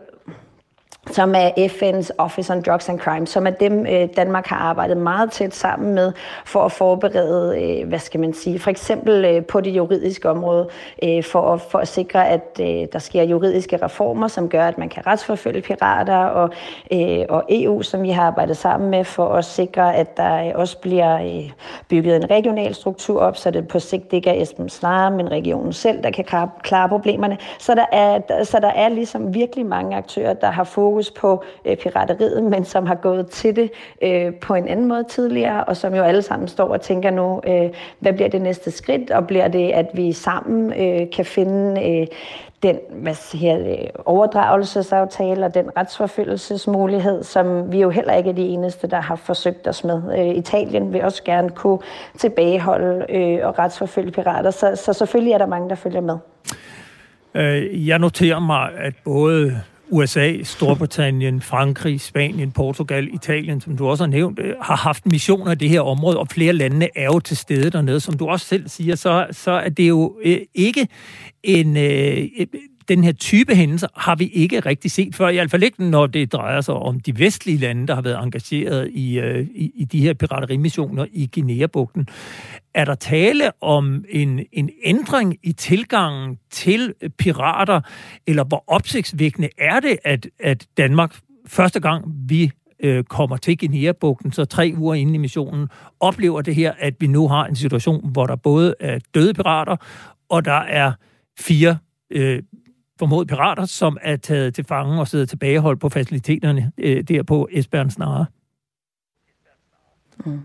[1.10, 4.97] som er FN's Office on Drugs and Crime, som er dem, øh, Danmark har arbejdet
[4.97, 6.12] meget tæt sammen med
[6.45, 10.68] for at forberede, øh, hvad skal man sige, for eksempel øh, på det juridiske område,
[11.04, 14.78] øh, for at, for at sikre, at øh, der sker juridiske reformer, som gør, at
[14.78, 16.49] man kan retsforfølge pirater, og,
[16.93, 20.78] øh, og EU, som vi har arbejdet sammen med, for at sikre, at der også
[20.78, 21.41] bliver
[21.89, 25.74] bygget en regional struktur op, så det på sigt ikke er Esben Snare, men regionen
[25.74, 26.26] selv, der kan
[26.64, 27.38] klare problemerne.
[27.60, 31.44] Så der er, så der er ligesom virkelig mange aktører, der har fokus fokus på
[31.66, 33.72] øh, pirateriet, men som har gået til det
[34.02, 37.42] øh, på en anden måde tidligere, og som jo alle sammen står og tænker nu,
[37.48, 37.70] øh,
[38.00, 42.08] hvad bliver det næste skridt, og bliver det, at vi sammen øh, kan finde øh,
[42.64, 48.48] den hvad siger øh, overdragelsesaftale og den retsforfølgelsesmulighed, som vi jo heller ikke er de
[48.48, 50.02] eneste, der har forsøgt os med.
[50.20, 51.80] Øh, Italien vil også gerne kunne
[52.18, 56.18] tilbageholde øh, og retsforfølge pirater, så, så selvfølgelig er der mange, der følger med.
[57.36, 59.62] Øh, jeg noterer mig, at både
[59.92, 65.52] USA, Storbritannien, Frankrig, Spanien, Portugal, Italien, som du også har nævnt, øh, har haft missioner
[65.52, 68.00] i det her område, og flere lande er jo til stede dernede.
[68.00, 70.88] Som du også selv siger, så, så er det jo øh, ikke
[71.44, 71.78] en...
[71.78, 72.28] Øh,
[72.88, 76.08] den her type hændelser har vi ikke rigtig set før, i hvert fald ikke når
[76.08, 79.86] det drejer sig om de vestlige lande, der har været engageret i, øh, i, i
[79.86, 82.08] de her piraterimissioner i Guinea-bugten.
[82.74, 87.82] Er der tale om en, en ændring i tilgangen til pirater,
[88.28, 91.15] eller hvor opsigtsvækkende er det, at, at Danmark
[91.47, 95.67] første gang vi øh, kommer til Guinea-bugten, så tre uger inden i missionen,
[95.99, 99.76] oplever det her, at vi nu har en situation, hvor der både er døde pirater,
[100.30, 100.91] og der er
[101.39, 101.78] fire
[102.11, 102.43] øh,
[102.99, 107.47] formodet pirater, som er taget til fange og sidder tilbageholdt på faciliteterne øh, der på
[107.51, 108.26] Esbjerg Snare.
[110.26, 110.39] Mm.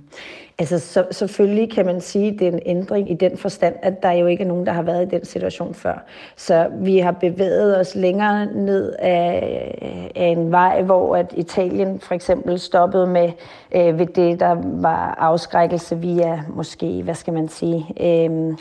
[0.58, 4.02] Altså så, selvfølgelig kan man sige, at det er en ændring i den forstand, at
[4.02, 6.04] der jo ikke er nogen, der har været i den situation før.
[6.36, 12.14] Så vi har bevæget os længere ned af, af en vej, hvor at Italien for
[12.14, 13.30] eksempel stoppede med
[13.72, 17.86] øh, ved det, der var afskrækkelse via måske, hvad skal man sige...
[18.00, 18.56] Øh,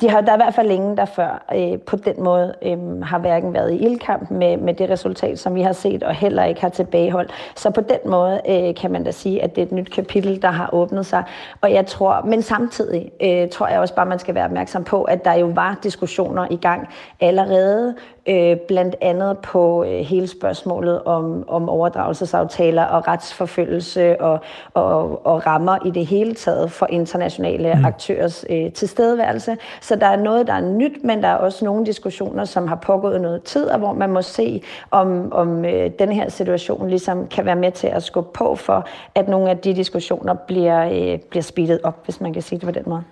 [0.00, 3.02] de har, der er i hvert fald ingen, der før øh, på den måde øh,
[3.02, 6.44] har hverken været i ildkamp med, med det resultat, som vi har set, og heller
[6.44, 7.30] ikke har tilbageholdt.
[7.56, 10.42] Så på den måde øh, kan man da sige, at det er et nyt kapitel,
[10.42, 11.24] der har åbnet sig.
[11.60, 15.02] Og jeg tror, men samtidig øh, tror jeg også bare, man skal være opmærksom på,
[15.02, 16.88] at der jo var diskussioner i gang
[17.20, 17.94] allerede
[18.28, 24.40] øh, blandt andet på øh, hele spørgsmålet om, om overdragelsesaftaler og retsforfølgelse og,
[24.74, 27.84] og, og rammer i det hele taget for internationale mm.
[27.84, 29.56] aktørers øh, tilstedeværelse.
[29.80, 32.76] Så der er noget, der er nyt, men der er også nogle diskussioner, som har
[32.76, 37.26] pågået noget tid, og hvor man må se, om, om øh, den her situation ligesom
[37.26, 41.18] kan være med til at skubbe på for, at nogle af de diskussioner bliver, øh,
[41.30, 43.02] bliver speedet op, hvis man kan sige det på den måde.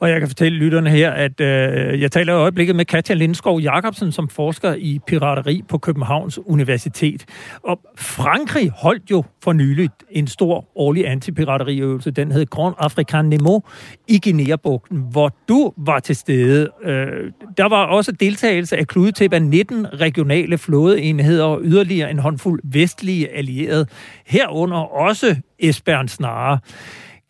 [0.00, 3.60] Og jeg kan fortælle lytterne her, at øh, jeg taler i øjeblikket med Katja Lindskov
[3.60, 7.24] Jacobsen, som forsker i pirateri på Københavns Universitet.
[7.62, 12.10] Og Frankrig holdt jo for nyligt en stor årlig antipirateriøvelse.
[12.10, 13.60] Den hed Grand African Nemo
[14.08, 16.68] i Guinea-bugten, hvor du var til stede.
[16.84, 22.60] Øh, der var også deltagelse af kludetæp af 19 regionale flådeenheder og yderligere en håndfuld
[22.64, 23.86] vestlige allierede.
[24.26, 26.58] Herunder også Esbern Snare.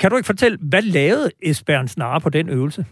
[0.01, 2.85] Kan du ikke fortælle, hvad lavede Esbern Snare på den øvelse?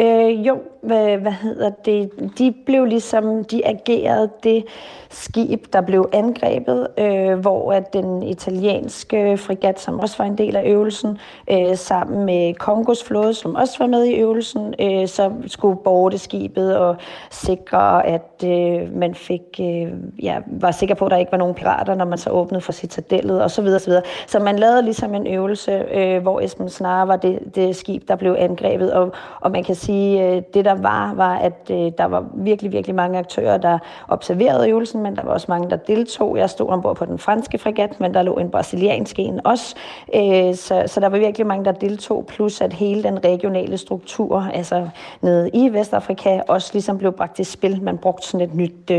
[0.00, 2.10] Øh, jo, hvad, hvad hedder det?
[2.38, 4.64] De blev ligesom, de agerede det
[5.10, 10.56] skib, der blev angrebet, øh, hvor at den italienske frigat, som også var en del
[10.56, 11.18] af øvelsen,
[11.50, 16.18] øh, sammen med Kongos flåde, som også var med i øvelsen, øh, så skulle borte
[16.18, 16.96] skibet og
[17.30, 21.54] sikre, at øh, man fik, øh, ja, var sikker på, at der ikke var nogen
[21.54, 24.02] pirater, når man så åbnede for citadellet, og så videre, så videre.
[24.26, 28.16] Så man lavede ligesom en øvelse, øh, hvor Esben Snare var det, det skib, der
[28.16, 31.92] blev angrebet, og, og man kan sige, sige, øh, det der var, var, at øh,
[31.98, 33.78] der var virkelig, virkelig mange aktører, der
[34.08, 36.36] observerede øvelsen, men der var også mange, der deltog.
[36.36, 39.76] Jeg stod ombord på den franske fregat, men der lå en brasiliansk en også.
[40.14, 44.40] Øh, så, så der var virkelig mange, der deltog, plus at hele den regionale struktur,
[44.54, 44.88] altså
[45.22, 47.82] nede i Vestafrika, også ligesom blev bragt i spil.
[47.82, 48.90] Man brugte sådan et nyt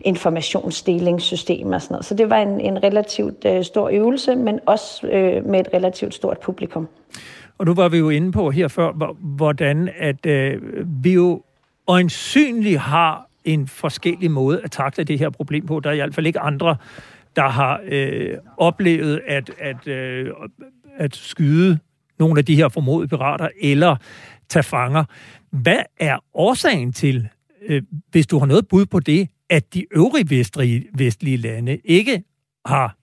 [0.00, 2.04] informationsdelingssystem og sådan noget.
[2.04, 5.06] Så det var en, en relativt stor øvelse, men også
[5.44, 6.88] med et relativt stort publikum.
[7.58, 10.62] Og nu var vi jo inde på her før, hvordan at øh,
[11.04, 11.42] vi jo
[11.86, 15.80] øjensynligt har en forskellig måde at takle det her problem på.
[15.80, 16.76] Der er i hvert fald ikke andre,
[17.36, 20.30] der har øh, oplevet at, at, øh,
[20.96, 21.78] at skyde
[22.18, 23.96] nogle af de her formodede pirater eller
[24.48, 25.04] tage fanger.
[25.50, 27.28] Hvad er årsagen til,
[27.66, 32.22] øh, hvis du har noget bud på det, at de øvrige vestlige, vestlige lande ikke
[32.66, 32.96] har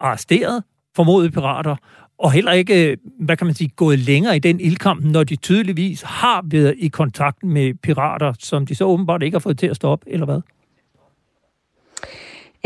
[0.00, 0.62] arresteret
[0.96, 1.76] formodede pirater,
[2.22, 5.36] og heller ikke, øh, hvad kan man sige, gået længere i den ildkamp, når de
[5.36, 9.66] tydeligvis har været i kontakt med pirater, som de så åbenbart ikke har fået til
[9.66, 10.40] at stoppe, eller hvad?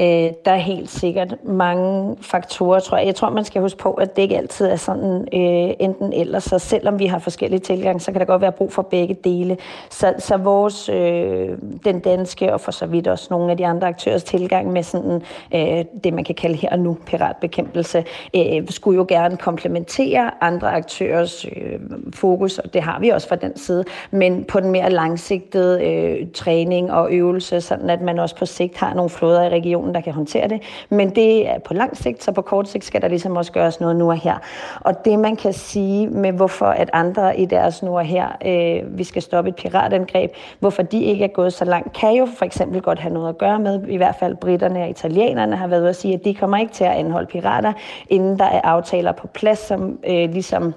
[0.01, 3.07] Øh, der er helt sikkert mange faktorer, tror jeg.
[3.07, 6.39] Jeg tror, man skal huske på, at det ikke altid er sådan øh, enten eller.
[6.39, 9.57] Så selvom vi har forskellige tilgange, så kan der godt være brug for begge dele.
[9.91, 11.49] Så, så vores, øh,
[11.85, 15.23] den danske og for så vidt også nogle af de andre aktørers tilgang med sådan
[15.55, 18.05] øh, det, man kan kalde her og nu piratbekæmpelse,
[18.37, 21.81] øh, skulle jo gerne komplementere andre aktørers øh,
[22.15, 26.27] fokus, og det har vi også fra den side, men på den mere langsigtede øh,
[26.35, 29.95] træning og øvelse, sådan at man også på sigt har nogle floder i regionen, organisationen,
[29.95, 30.63] der kan håndtere det.
[30.91, 33.81] Men det er på lang sigt, så på kort sigt skal der ligesom også gøres
[33.81, 34.39] noget nu og her.
[34.81, 38.99] Og det man kan sige med, hvorfor at andre i deres nu og her, øh,
[38.99, 40.31] vi skal stoppe et piratangreb,
[40.61, 43.39] hvorfor de ikke er gået så langt, kan jo for eksempel godt have noget at
[43.39, 46.35] gøre med, i hvert fald britterne og italienerne har været ude at sige, at de
[46.35, 47.73] kommer ikke til at anholde pirater,
[48.09, 50.75] inden der er aftaler på plads, som øh, ligesom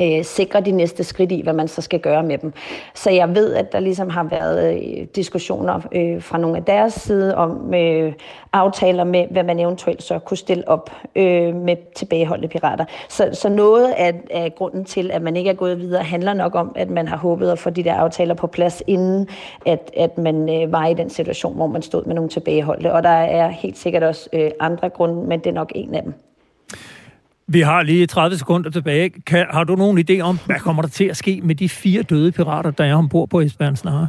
[0.00, 2.52] øh, sikre de næste skridt i, hvad man så skal gøre med dem.
[2.94, 6.92] Så jeg ved, at der ligesom har været øh, diskussioner øh, fra nogle af deres
[6.92, 8.12] side om øh,
[8.52, 12.84] aftaler med, hvad man eventuelt så kunne stille op øh, med tilbageholdte pirater.
[13.08, 16.54] Så, så noget af, af grunden til, at man ikke er gået videre, handler nok
[16.54, 19.28] om, at man har håbet at få de der aftaler på plads, inden
[19.66, 22.92] at, at man øh, var i den situation, hvor man stod med nogle tilbageholdte.
[22.92, 26.02] Og der er helt sikkert også øh, andre grunde, men det er nok en af
[26.02, 26.14] dem.
[27.46, 29.10] Vi har lige 30 sekunder tilbage.
[29.10, 32.02] Kan, har du nogen idé om, hvad kommer der til at ske med de fire
[32.02, 34.08] døde pirater, der er ombord på Esbjerg Snare?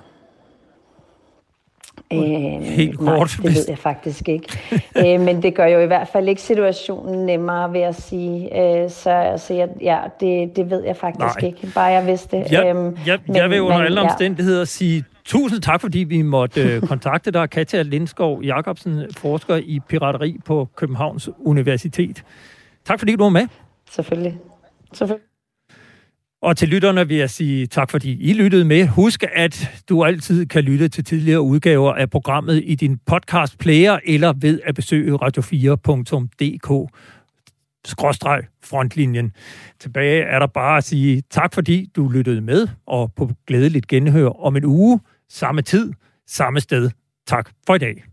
[2.13, 3.07] Øh, Helt kort.
[3.39, 4.59] Nej, det ved jeg faktisk ikke.
[5.05, 8.59] øh, men det gør jo i hvert fald ikke situationen nemmere, vil jeg sige.
[8.59, 11.47] Øh, så altså, jeg, ja, det, det ved jeg faktisk nej.
[11.47, 11.67] ikke.
[11.75, 12.37] Bare jeg vidste.
[12.51, 14.65] Ja, øhm, jeg, men, jeg vil under men, alle omstændigheder ja.
[14.65, 17.49] sige tusind tak, fordi vi måtte øh, kontakte dig.
[17.49, 22.23] Katja Lindskov Jacobsen, forsker i pirateri på Københavns Universitet.
[22.85, 23.47] Tak fordi du var med.
[23.91, 24.39] Selvfølgelig.
[24.93, 25.27] Selvfølgelig.
[26.41, 28.87] Og til lytterne vil jeg sige tak, fordi I lyttede med.
[28.87, 33.99] Husk, at du altid kan lytte til tidligere udgaver af programmet i din podcast player
[34.05, 36.89] eller ved at besøge radio4.dk
[37.85, 39.31] skråstreg frontlinjen.
[39.79, 44.27] Tilbage er der bare at sige tak, fordi du lyttede med, og på glædeligt genhør
[44.27, 45.93] om en uge, samme tid,
[46.27, 46.89] samme sted.
[47.27, 48.12] Tak for i dag.